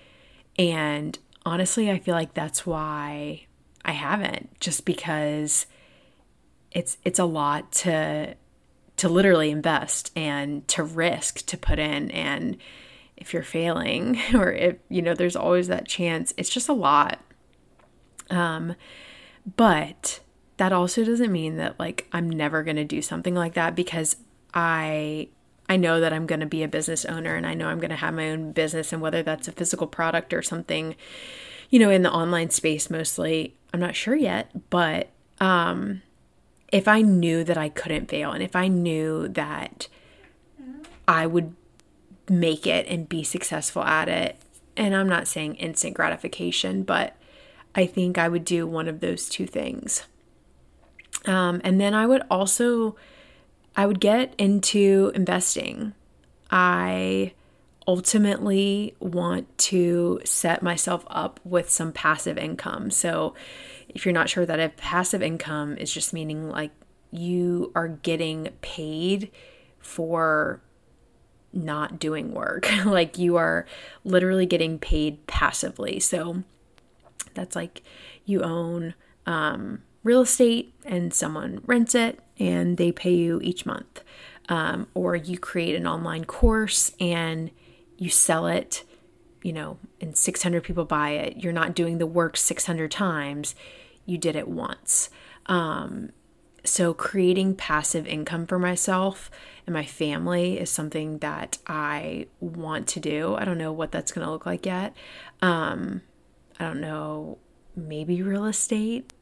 And 0.58 1.18
honestly, 1.44 1.90
I 1.90 1.98
feel 1.98 2.14
like 2.14 2.34
that's 2.34 2.64
why 2.66 3.47
I 3.88 3.92
haven't 3.92 4.60
just 4.60 4.84
because 4.84 5.64
it's 6.70 6.98
it's 7.04 7.18
a 7.18 7.24
lot 7.24 7.72
to 7.72 8.34
to 8.98 9.08
literally 9.08 9.50
invest 9.50 10.12
and 10.14 10.68
to 10.68 10.82
risk 10.82 11.46
to 11.46 11.56
put 11.56 11.78
in. 11.78 12.10
And 12.10 12.58
if 13.16 13.32
you're 13.32 13.42
failing 13.42 14.20
or 14.34 14.52
if 14.52 14.76
you 14.90 15.00
know 15.00 15.14
there's 15.14 15.36
always 15.36 15.68
that 15.68 15.88
chance 15.88 16.34
it's 16.36 16.50
just 16.50 16.68
a 16.68 16.74
lot. 16.74 17.18
Um 18.28 18.76
but 19.56 20.20
that 20.58 20.74
also 20.74 21.02
doesn't 21.02 21.32
mean 21.32 21.56
that 21.56 21.80
like 21.80 22.08
I'm 22.12 22.28
never 22.28 22.62
going 22.62 22.76
to 22.76 22.84
do 22.84 23.00
something 23.00 23.34
like 23.34 23.54
that 23.54 23.74
because 23.74 24.16
I 24.52 25.28
I 25.66 25.78
know 25.78 25.98
that 26.00 26.12
I'm 26.12 26.26
going 26.26 26.40
to 26.40 26.46
be 26.46 26.62
a 26.62 26.68
business 26.68 27.06
owner 27.06 27.36
and 27.36 27.46
I 27.46 27.54
know 27.54 27.68
I'm 27.68 27.78
going 27.78 27.90
to 27.90 27.96
have 27.96 28.12
my 28.12 28.30
own 28.30 28.52
business. 28.52 28.92
And 28.92 29.00
whether 29.00 29.22
that's 29.22 29.48
a 29.48 29.52
physical 29.52 29.86
product 29.86 30.34
or 30.34 30.42
something 30.42 30.94
you 31.70 31.78
know 31.78 31.90
in 31.90 32.02
the 32.02 32.12
online 32.12 32.50
space 32.50 32.90
mostly 32.90 33.54
I'm 33.72 33.80
not 33.80 33.96
sure 33.96 34.14
yet, 34.14 34.50
but 34.70 35.08
um, 35.40 36.02
if 36.72 36.88
I 36.88 37.02
knew 37.02 37.44
that 37.44 37.56
I 37.56 37.68
couldn't 37.68 38.08
fail 38.08 38.32
and 38.32 38.42
if 38.42 38.56
I 38.56 38.68
knew 38.68 39.28
that 39.28 39.88
I 41.06 41.26
would 41.26 41.54
make 42.28 42.66
it 42.66 42.86
and 42.88 43.08
be 43.08 43.22
successful 43.22 43.82
at 43.82 44.08
it, 44.08 44.36
and 44.76 44.94
I'm 44.94 45.08
not 45.08 45.26
saying 45.26 45.56
instant 45.56 45.94
gratification, 45.94 46.82
but 46.82 47.16
I 47.74 47.86
think 47.86 48.18
I 48.18 48.28
would 48.28 48.44
do 48.44 48.66
one 48.66 48.88
of 48.88 49.00
those 49.00 49.28
two 49.28 49.46
things. 49.46 50.04
Um, 51.26 51.60
and 51.64 51.80
then 51.80 51.94
I 51.94 52.06
would 52.06 52.22
also 52.30 52.96
I 53.76 53.86
would 53.86 54.00
get 54.00 54.34
into 54.38 55.12
investing. 55.14 55.94
I 56.50 57.32
ultimately 57.88 58.94
want 59.00 59.56
to 59.56 60.20
set 60.22 60.62
myself 60.62 61.06
up 61.08 61.40
with 61.42 61.70
some 61.70 61.90
passive 61.90 62.36
income. 62.36 62.90
So, 62.90 63.34
if 63.88 64.04
you're 64.04 64.12
not 64.12 64.28
sure 64.28 64.44
that 64.44 64.60
a 64.60 64.68
passive 64.68 65.22
income 65.22 65.78
is 65.78 65.92
just 65.92 66.12
meaning 66.12 66.50
like 66.50 66.70
you 67.10 67.72
are 67.74 67.88
getting 67.88 68.50
paid 68.60 69.30
for 69.78 70.60
not 71.54 71.98
doing 71.98 72.34
work, 72.34 72.68
like 72.84 73.16
you 73.16 73.36
are 73.36 73.64
literally 74.04 74.44
getting 74.44 74.78
paid 74.78 75.26
passively. 75.26 75.98
So, 75.98 76.44
that's 77.32 77.56
like 77.56 77.82
you 78.26 78.42
own 78.42 78.94
um, 79.24 79.82
real 80.04 80.20
estate 80.20 80.74
and 80.84 81.14
someone 81.14 81.62
rents 81.64 81.94
it 81.94 82.20
and 82.38 82.76
they 82.76 82.92
pay 82.92 83.14
you 83.14 83.40
each 83.42 83.64
month. 83.64 84.04
Um, 84.50 84.88
or 84.94 85.14
you 85.14 85.38
create 85.38 85.74
an 85.74 85.86
online 85.86 86.24
course 86.24 86.92
and 86.98 87.50
you 87.98 88.08
sell 88.08 88.46
it, 88.46 88.84
you 89.42 89.52
know, 89.52 89.78
and 90.00 90.16
600 90.16 90.62
people 90.62 90.84
buy 90.84 91.10
it. 91.10 91.36
You're 91.38 91.52
not 91.52 91.74
doing 91.74 91.98
the 91.98 92.06
work 92.06 92.36
600 92.36 92.90
times, 92.90 93.54
you 94.06 94.16
did 94.16 94.36
it 94.36 94.48
once. 94.48 95.10
Um, 95.46 96.10
so, 96.64 96.92
creating 96.92 97.54
passive 97.54 98.06
income 98.06 98.46
for 98.46 98.58
myself 98.58 99.30
and 99.66 99.72
my 99.72 99.84
family 99.84 100.58
is 100.58 100.70
something 100.70 101.18
that 101.18 101.58
I 101.66 102.26
want 102.40 102.86
to 102.88 103.00
do. 103.00 103.36
I 103.36 103.44
don't 103.44 103.58
know 103.58 103.72
what 103.72 103.92
that's 103.92 104.12
going 104.12 104.26
to 104.26 104.30
look 104.30 104.44
like 104.44 104.66
yet. 104.66 104.94
Um, 105.40 106.02
I 106.58 106.64
don't 106.64 106.80
know, 106.80 107.38
maybe 107.76 108.22
real 108.22 108.44
estate, 108.44 109.12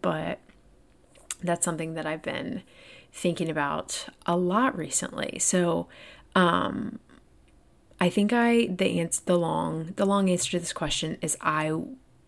but 0.00 0.38
that's 1.42 1.64
something 1.64 1.94
that 1.94 2.06
I've 2.06 2.22
been 2.22 2.62
thinking 3.12 3.50
about 3.50 4.06
a 4.24 4.36
lot 4.36 4.76
recently. 4.76 5.38
So, 5.40 5.88
um, 6.34 7.00
I 8.04 8.10
think 8.10 8.34
I 8.34 8.66
the 8.66 9.00
answer 9.00 9.22
the 9.24 9.38
long 9.38 9.94
the 9.96 10.04
long 10.04 10.28
answer 10.28 10.50
to 10.50 10.58
this 10.58 10.74
question 10.74 11.16
is 11.22 11.38
I 11.40 11.72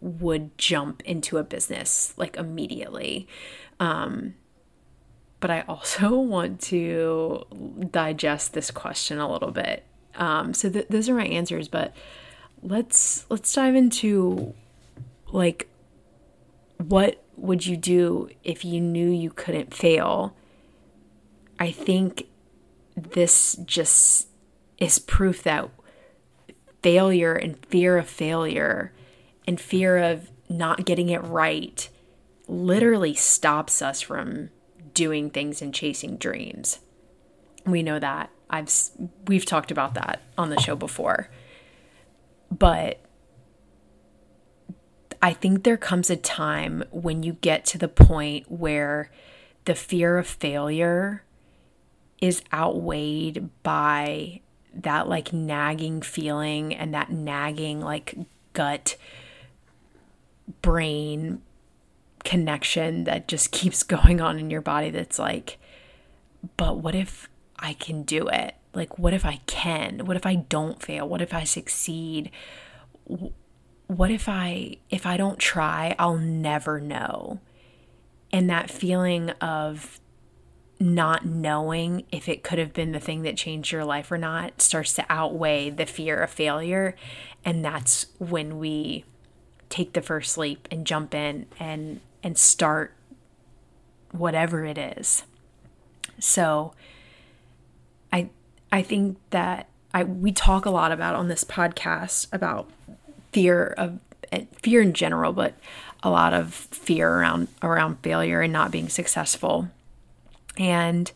would 0.00 0.56
jump 0.56 1.02
into 1.02 1.36
a 1.36 1.42
business 1.42 2.14
like 2.16 2.38
immediately. 2.38 3.28
Um, 3.78 4.36
but 5.38 5.50
I 5.50 5.64
also 5.68 6.18
want 6.34 6.62
to 6.72 7.44
digest 7.90 8.54
this 8.54 8.70
question 8.70 9.18
a 9.18 9.30
little 9.30 9.50
bit. 9.50 9.84
Um, 10.14 10.54
so 10.54 10.70
th- 10.70 10.86
those 10.88 11.10
are 11.10 11.14
my 11.14 11.26
answers, 11.26 11.68
but 11.68 11.92
let's 12.62 13.26
let's 13.28 13.52
dive 13.52 13.76
into 13.76 14.54
like 15.30 15.68
what 16.78 17.22
would 17.36 17.66
you 17.66 17.76
do 17.76 18.30
if 18.42 18.64
you 18.64 18.80
knew 18.80 19.10
you 19.10 19.28
couldn't 19.28 19.74
fail? 19.74 20.34
I 21.60 21.70
think 21.70 22.28
this 22.96 23.56
just 23.66 24.28
is 24.78 24.98
proof 24.98 25.42
that 25.42 25.68
failure 26.82 27.34
and 27.34 27.64
fear 27.66 27.98
of 27.98 28.08
failure 28.08 28.92
and 29.46 29.60
fear 29.60 29.98
of 29.98 30.30
not 30.48 30.84
getting 30.84 31.08
it 31.08 31.22
right 31.24 31.88
literally 32.48 33.14
stops 33.14 33.82
us 33.82 34.00
from 34.00 34.50
doing 34.94 35.30
things 35.30 35.60
and 35.60 35.74
chasing 35.74 36.16
dreams. 36.16 36.80
We 37.64 37.82
know 37.82 37.98
that. 37.98 38.30
I've 38.48 38.72
we've 39.26 39.44
talked 39.44 39.70
about 39.70 39.94
that 39.94 40.22
on 40.38 40.50
the 40.50 40.60
show 40.60 40.76
before. 40.76 41.28
But 42.50 43.00
I 45.20 45.32
think 45.32 45.64
there 45.64 45.76
comes 45.76 46.10
a 46.10 46.16
time 46.16 46.84
when 46.90 47.22
you 47.22 47.32
get 47.32 47.64
to 47.66 47.78
the 47.78 47.88
point 47.88 48.50
where 48.50 49.10
the 49.64 49.74
fear 49.74 50.18
of 50.18 50.26
failure 50.26 51.24
is 52.20 52.42
outweighed 52.52 53.50
by 53.62 54.40
that 54.82 55.08
like 55.08 55.32
nagging 55.32 56.02
feeling 56.02 56.74
and 56.74 56.94
that 56.94 57.10
nagging 57.10 57.80
like 57.80 58.14
gut 58.52 58.96
brain 60.62 61.42
connection 62.24 63.04
that 63.04 63.28
just 63.28 63.50
keeps 63.52 63.82
going 63.84 64.20
on 64.20 64.38
in 64.38 64.50
your 64.50 64.60
body 64.60 64.90
that's 64.90 65.18
like 65.18 65.58
but 66.56 66.78
what 66.78 66.94
if 66.94 67.28
I 67.58 67.72
can 67.72 68.02
do 68.02 68.28
it? 68.28 68.54
Like 68.74 68.98
what 68.98 69.14
if 69.14 69.24
I 69.24 69.40
can? 69.46 70.06
What 70.06 70.16
if 70.16 70.26
I 70.26 70.36
don't 70.36 70.82
fail? 70.82 71.08
What 71.08 71.22
if 71.22 71.32
I 71.32 71.44
succeed? 71.44 72.30
What 73.86 74.10
if 74.10 74.28
I 74.28 74.76
if 74.90 75.06
I 75.06 75.16
don't 75.16 75.38
try, 75.38 75.94
I'll 75.98 76.18
never 76.18 76.80
know. 76.80 77.40
And 78.32 78.50
that 78.50 78.70
feeling 78.70 79.30
of 79.30 80.00
not 80.78 81.24
knowing 81.24 82.04
if 82.12 82.28
it 82.28 82.42
could 82.42 82.58
have 82.58 82.72
been 82.72 82.92
the 82.92 83.00
thing 83.00 83.22
that 83.22 83.36
changed 83.36 83.72
your 83.72 83.84
life 83.84 84.10
or 84.10 84.18
not 84.18 84.60
starts 84.60 84.92
to 84.94 85.06
outweigh 85.08 85.70
the 85.70 85.86
fear 85.86 86.22
of 86.22 86.30
failure. 86.30 86.94
And 87.44 87.64
that's 87.64 88.06
when 88.18 88.58
we 88.58 89.04
take 89.68 89.94
the 89.94 90.02
first 90.02 90.36
leap 90.36 90.68
and 90.70 90.86
jump 90.86 91.14
in 91.14 91.46
and 91.58 92.00
and 92.22 92.36
start 92.36 92.92
whatever 94.12 94.64
it 94.64 94.76
is. 94.76 95.24
So 96.18 96.72
I 98.12 98.30
I 98.70 98.82
think 98.82 99.18
that 99.30 99.68
I 99.94 100.04
we 100.04 100.32
talk 100.32 100.66
a 100.66 100.70
lot 100.70 100.92
about 100.92 101.14
on 101.14 101.28
this 101.28 101.44
podcast 101.44 102.28
about 102.32 102.70
fear 103.32 103.68
of 103.78 103.98
eh, 104.30 104.44
fear 104.60 104.82
in 104.82 104.92
general, 104.92 105.32
but 105.32 105.54
a 106.02 106.10
lot 106.10 106.34
of 106.34 106.52
fear 106.52 107.08
around 107.08 107.48
around 107.62 107.98
failure 108.02 108.42
and 108.42 108.52
not 108.52 108.70
being 108.70 108.90
successful 108.90 109.70
and 110.56 111.12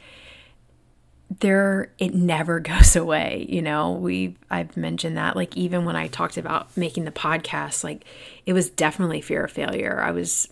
there 1.38 1.92
it 1.98 2.12
never 2.12 2.58
goes 2.72 2.96
away 2.96 3.46
you 3.48 3.62
know? 3.62 3.92
We 3.92 4.36
i've 4.50 4.76
mentioned 4.76 5.16
that 5.16 5.36
like 5.36 5.56
even 5.56 5.84
when 5.84 5.96
i 5.96 6.08
talked 6.08 6.36
about 6.36 6.76
making 6.76 7.04
the 7.04 7.12
podcast 7.12 7.84
like 7.84 8.04
it 8.46 8.52
was 8.52 8.70
definitely 8.70 9.20
fear 9.20 9.44
of 9.44 9.52
failure. 9.52 10.00
I 10.02 10.10
was 10.10 10.48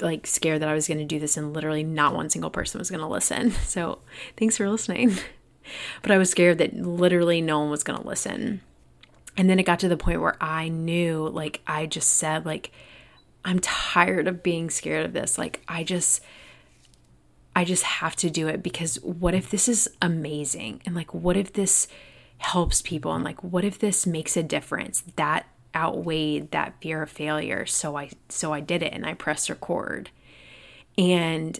like 0.00 0.28
scared 0.28 0.62
that 0.62 0.68
i 0.68 0.74
was 0.74 0.86
going 0.86 0.98
to 0.98 1.04
do 1.04 1.18
this 1.18 1.36
and 1.36 1.52
literally 1.52 1.82
not 1.82 2.14
one 2.14 2.30
single 2.30 2.50
person 2.50 2.78
was 2.78 2.90
going 2.90 3.00
to 3.00 3.06
listen. 3.06 3.52
So 3.64 3.98
thanks 4.36 4.56
for 4.56 4.68
listening. 4.68 5.16
But 6.00 6.12
i 6.12 6.16
was 6.18 6.30
scared 6.30 6.56
that 6.58 6.74
literally 6.74 7.42
no 7.42 7.58
one 7.60 7.70
was 7.70 7.84
going 7.84 8.00
to 8.00 8.06
listen. 8.06 8.62
And 9.36 9.50
then 9.50 9.58
it 9.58 9.64
got 9.66 9.78
to 9.80 9.88
the 9.88 9.98
point 9.98 10.20
where 10.22 10.42
i 10.42 10.68
knew 10.68 11.28
like 11.28 11.60
i 11.66 11.84
just 11.84 12.14
said 12.14 12.46
like 12.46 12.72
i'm 13.44 13.58
tired 13.58 14.26
of 14.26 14.42
being 14.42 14.70
scared 14.70 15.04
of 15.04 15.12
this. 15.12 15.36
Like 15.36 15.62
i 15.68 15.84
just 15.84 16.22
I 17.58 17.64
just 17.64 17.82
have 17.82 18.14
to 18.16 18.30
do 18.30 18.46
it 18.46 18.62
because 18.62 19.00
what 19.02 19.34
if 19.34 19.50
this 19.50 19.68
is 19.68 19.90
amazing? 20.00 20.80
And 20.86 20.94
like, 20.94 21.12
what 21.12 21.36
if 21.36 21.54
this 21.54 21.88
helps 22.36 22.82
people? 22.82 23.12
And 23.12 23.24
like, 23.24 23.42
what 23.42 23.64
if 23.64 23.80
this 23.80 24.06
makes 24.06 24.36
a 24.36 24.44
difference? 24.44 25.02
That 25.16 25.44
outweighed 25.74 26.52
that 26.52 26.74
fear 26.80 27.02
of 27.02 27.10
failure. 27.10 27.66
So 27.66 27.96
I, 27.96 28.10
so 28.28 28.52
I 28.52 28.60
did 28.60 28.84
it 28.84 28.92
and 28.92 29.04
I 29.04 29.14
pressed 29.14 29.50
record. 29.50 30.10
And 30.96 31.58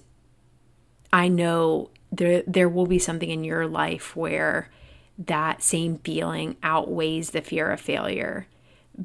I 1.12 1.26
know 1.26 1.90
there, 2.12 2.44
there 2.46 2.68
will 2.68 2.86
be 2.86 3.00
something 3.00 3.28
in 3.28 3.42
your 3.42 3.66
life 3.66 4.14
where 4.14 4.70
that 5.18 5.64
same 5.64 5.98
feeling 5.98 6.58
outweighs 6.62 7.30
the 7.30 7.42
fear 7.42 7.72
of 7.72 7.80
failure. 7.80 8.46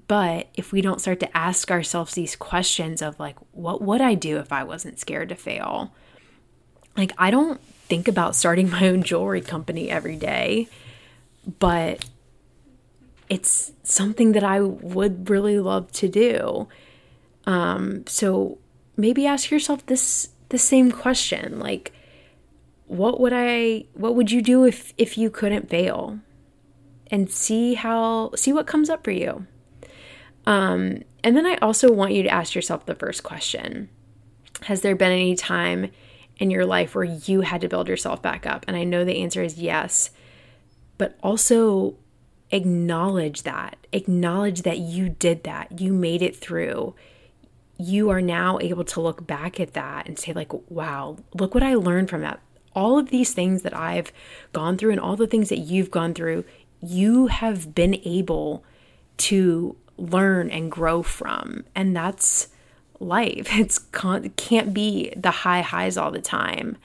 But 0.08 0.50
if 0.54 0.72
we 0.72 0.82
don't 0.82 1.02
start 1.02 1.20
to 1.22 1.36
ask 1.36 1.72
ourselves 1.72 2.14
these 2.14 2.36
questions 2.36 3.02
of 3.02 3.20
like, 3.20 3.38
what 3.52 3.82
would 3.82 4.02
I 4.02 4.14
do 4.14 4.38
if 4.38 4.54
I 4.54 4.64
wasn't 4.64 5.00
scared 5.00 5.30
to 5.30 5.36
fail? 5.36 5.92
Like 6.96 7.12
I 7.18 7.32
don't 7.32 7.60
think 7.88 8.08
about 8.08 8.36
starting 8.36 8.70
my 8.70 8.88
own 8.88 9.04
jewelry 9.04 9.42
company 9.42 9.90
every 9.90 10.16
day, 10.16 10.68
but 11.60 12.06
it's 13.30 13.72
something 13.84 14.34
that 14.34 14.44
I 14.44 14.62
would 14.62 15.30
really 15.30 15.60
love 15.60 15.92
to 15.94 16.08
do. 16.08 16.68
Um, 17.46 18.06
so 18.08 18.58
maybe 18.96 19.26
ask 19.26 19.52
yourself 19.52 19.86
this 19.86 20.30
the 20.50 20.58
same 20.58 20.92
question 20.92 21.58
like 21.58 21.92
what 22.86 23.20
would 23.20 23.34
I 23.34 23.86
what 23.94 24.16
would 24.16 24.32
you 24.32 24.42
do 24.42 24.66
if 24.66 24.94
if 24.98 25.18
you 25.18 25.30
couldn't 25.30 25.70
fail? 25.70 26.20
And 27.08 27.30
see 27.30 27.74
how 27.74 28.32
see 28.36 28.54
what 28.54 28.68
comes 28.68 28.90
up 28.90 29.04
for 29.04 29.12
you. 29.12 29.46
Um, 30.46 31.04
and 31.24 31.38
then 31.38 31.46
I 31.46 31.56
also 31.56 31.92
want 31.92 32.14
you 32.14 32.24
to 32.24 32.30
ask 32.30 32.54
yourself 32.54 32.86
the 32.86 32.96
first 32.96 33.24
question. 33.24 33.90
Has 34.64 34.82
there 34.82 34.96
been 34.96 35.12
any 35.12 35.36
time 35.36 35.92
in 36.38 36.52
your 36.52 36.66
life 36.66 36.96
where 36.96 37.04
you 37.04 37.42
had 37.42 37.62
to 37.62 37.70
build 37.70 37.88
yourself 37.88 38.22
back 38.22 38.46
up? 38.46 38.66
And 38.68 38.76
I 38.78 38.84
know 38.84 39.06
the 39.06 39.22
answer 39.22 39.42
is 39.44 39.58
yes, 39.58 40.12
but 40.98 41.18
also 41.24 41.96
acknowledge 42.52 43.44
that. 43.44 43.78
Acknowledge 43.92 44.62
that 44.62 44.78
you 44.78 45.10
did 45.10 45.44
that. 45.44 45.80
You 45.80 45.94
made 45.94 46.22
it 46.22 46.36
through. 46.36 46.96
you 47.78 48.10
are 48.10 48.22
now 48.22 48.60
able 48.60 48.84
to 48.86 49.02
look 49.02 49.26
back 49.26 49.60
at 49.60 49.74
that 49.74 50.08
and 50.08 50.18
say, 50.18 50.34
like, 50.34 50.52
wow, 50.70 51.18
look 51.34 51.54
what 51.54 51.64
I 51.64 51.76
learned 51.76 52.10
from 52.10 52.22
that. 52.22 52.40
All 52.76 52.98
of 52.98 53.10
these 53.10 53.34
things 53.34 53.64
that 53.64 53.76
I've 53.76 54.12
gone 54.52 54.78
through 54.78 54.92
and 54.92 55.00
all 55.00 55.16
the 55.16 55.28
things 55.28 55.50
that 55.50 55.60
you've 55.60 55.92
gone 55.92 56.14
through, 56.14 56.44
you 56.82 57.28
have 57.28 57.76
been 57.76 57.96
able 58.06 58.64
to 59.18 59.76
learn 59.98 60.50
and 60.50 60.72
grow 60.72 61.04
from. 61.04 61.66
And 61.76 61.96
that's 61.96 62.48
life. 63.04 63.48
It's 63.52 63.80
con- 63.80 64.30
can't 64.32 64.74
be 64.74 65.14
the 65.16 65.32
high 65.32 65.62
highs 65.62 65.98
all 65.98 66.12
the 66.12 66.22
time. 66.22 66.78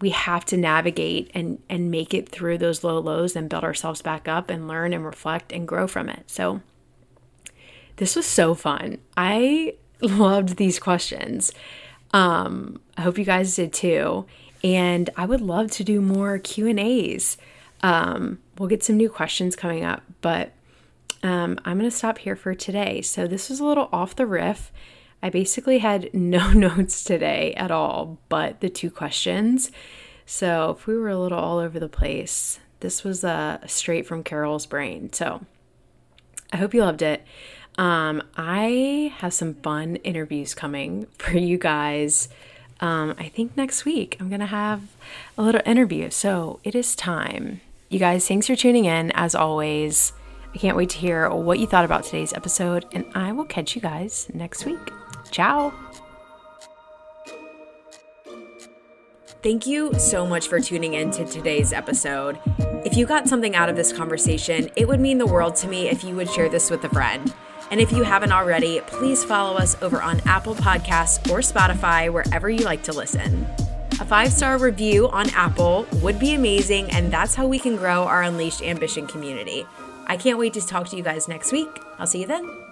We 0.00 0.10
have 0.10 0.44
to 0.46 0.56
navigate 0.56 1.30
and 1.34 1.60
and 1.68 1.90
make 1.90 2.14
it 2.14 2.28
through 2.28 2.58
those 2.58 2.84
low 2.84 3.00
lows 3.00 3.34
and 3.34 3.48
build 3.48 3.64
ourselves 3.64 4.02
back 4.02 4.28
up 4.28 4.48
and 4.48 4.68
learn 4.68 4.92
and 4.92 5.04
reflect 5.04 5.52
and 5.52 5.66
grow 5.66 5.86
from 5.86 6.08
it. 6.08 6.30
So 6.30 6.60
this 7.96 8.14
was 8.14 8.26
so 8.26 8.54
fun. 8.54 8.98
I 9.16 9.74
loved 10.00 10.56
these 10.56 10.78
questions. 10.78 11.52
Um, 12.12 12.80
I 12.96 13.02
hope 13.02 13.18
you 13.18 13.24
guys 13.24 13.56
did 13.56 13.72
too. 13.72 14.26
And 14.64 15.10
I 15.16 15.26
would 15.26 15.40
love 15.40 15.70
to 15.72 15.84
do 15.84 16.00
more 16.00 16.38
Q 16.38 16.66
and 16.66 16.80
A's. 16.80 17.36
Um, 17.82 18.38
we'll 18.58 18.68
get 18.68 18.82
some 18.82 18.96
new 18.96 19.08
questions 19.08 19.54
coming 19.54 19.84
up, 19.84 20.02
but 20.20 20.52
um, 21.22 21.58
I'm 21.64 21.78
going 21.78 21.90
to 21.90 21.96
stop 21.96 22.18
here 22.18 22.36
for 22.36 22.54
today. 22.54 23.02
So 23.02 23.26
this 23.26 23.50
was 23.50 23.60
a 23.60 23.64
little 23.64 23.88
off 23.92 24.16
the 24.16 24.26
riff. 24.26 24.72
I 25.22 25.30
basically 25.30 25.78
had 25.78 26.12
no 26.14 26.52
notes 26.52 27.02
today 27.04 27.54
at 27.54 27.70
all, 27.70 28.18
but 28.28 28.60
the 28.60 28.68
two 28.68 28.90
questions. 28.90 29.70
So 30.26 30.76
if 30.78 30.86
we 30.86 30.96
were 30.96 31.08
a 31.08 31.18
little 31.18 31.38
all 31.38 31.58
over 31.58 31.80
the 31.80 31.88
place, 31.88 32.60
this 32.80 33.02
was 33.02 33.24
uh, 33.24 33.66
straight 33.66 34.06
from 34.06 34.22
Carol's 34.22 34.66
brain. 34.66 35.12
So 35.12 35.44
I 36.52 36.58
hope 36.58 36.74
you 36.74 36.82
loved 36.82 37.02
it. 37.02 37.24
Um, 37.76 38.22
I 38.36 39.14
have 39.18 39.32
some 39.32 39.54
fun 39.54 39.96
interviews 39.96 40.54
coming 40.54 41.06
for 41.18 41.36
you 41.36 41.58
guys. 41.58 42.28
Um, 42.80 43.14
I 43.18 43.28
think 43.28 43.56
next 43.56 43.84
week 43.84 44.16
I'm 44.20 44.28
going 44.28 44.40
to 44.40 44.46
have 44.46 44.82
a 45.36 45.42
little 45.42 45.62
interview. 45.64 46.10
So 46.10 46.60
it 46.62 46.74
is 46.74 46.94
time. 46.94 47.60
You 47.88 47.98
guys, 47.98 48.28
thanks 48.28 48.46
for 48.46 48.54
tuning 48.54 48.84
in 48.84 49.10
as 49.12 49.34
always. 49.34 50.12
I 50.58 50.60
can't 50.60 50.76
wait 50.76 50.90
to 50.90 50.98
hear 50.98 51.30
what 51.30 51.60
you 51.60 51.68
thought 51.68 51.84
about 51.84 52.02
today's 52.02 52.32
episode, 52.32 52.84
and 52.90 53.06
I 53.14 53.30
will 53.30 53.44
catch 53.44 53.76
you 53.76 53.80
guys 53.80 54.28
next 54.34 54.66
week. 54.66 54.90
Ciao. 55.30 55.72
Thank 59.40 59.68
you 59.68 59.94
so 60.00 60.26
much 60.26 60.48
for 60.48 60.58
tuning 60.58 60.94
in 60.94 61.12
to 61.12 61.24
today's 61.24 61.72
episode. 61.72 62.40
If 62.84 62.96
you 62.96 63.06
got 63.06 63.28
something 63.28 63.54
out 63.54 63.68
of 63.68 63.76
this 63.76 63.92
conversation, 63.92 64.68
it 64.74 64.88
would 64.88 64.98
mean 64.98 65.18
the 65.18 65.28
world 65.28 65.54
to 65.56 65.68
me 65.68 65.88
if 65.88 66.02
you 66.02 66.16
would 66.16 66.28
share 66.28 66.48
this 66.48 66.70
with 66.70 66.82
a 66.82 66.88
friend. 66.88 67.32
And 67.70 67.80
if 67.80 67.92
you 67.92 68.02
haven't 68.02 68.32
already, 68.32 68.80
please 68.80 69.22
follow 69.22 69.56
us 69.56 69.80
over 69.80 70.02
on 70.02 70.20
Apple 70.26 70.56
Podcasts 70.56 71.30
or 71.30 71.38
Spotify, 71.38 72.12
wherever 72.12 72.50
you 72.50 72.64
like 72.64 72.82
to 72.82 72.92
listen. 72.92 73.46
A 74.00 74.04
five 74.04 74.32
star 74.32 74.58
review 74.58 75.08
on 75.10 75.30
Apple 75.30 75.86
would 76.02 76.18
be 76.18 76.34
amazing, 76.34 76.90
and 76.90 77.12
that's 77.12 77.36
how 77.36 77.46
we 77.46 77.60
can 77.60 77.76
grow 77.76 78.02
our 78.02 78.24
Unleashed 78.24 78.62
Ambition 78.62 79.06
community. 79.06 79.64
I 80.08 80.16
can't 80.16 80.38
wait 80.38 80.54
to 80.54 80.66
talk 80.66 80.88
to 80.88 80.96
you 80.96 81.02
guys 81.02 81.28
next 81.28 81.52
week. 81.52 81.80
I'll 81.98 82.06
see 82.06 82.20
you 82.20 82.26
then. 82.26 82.67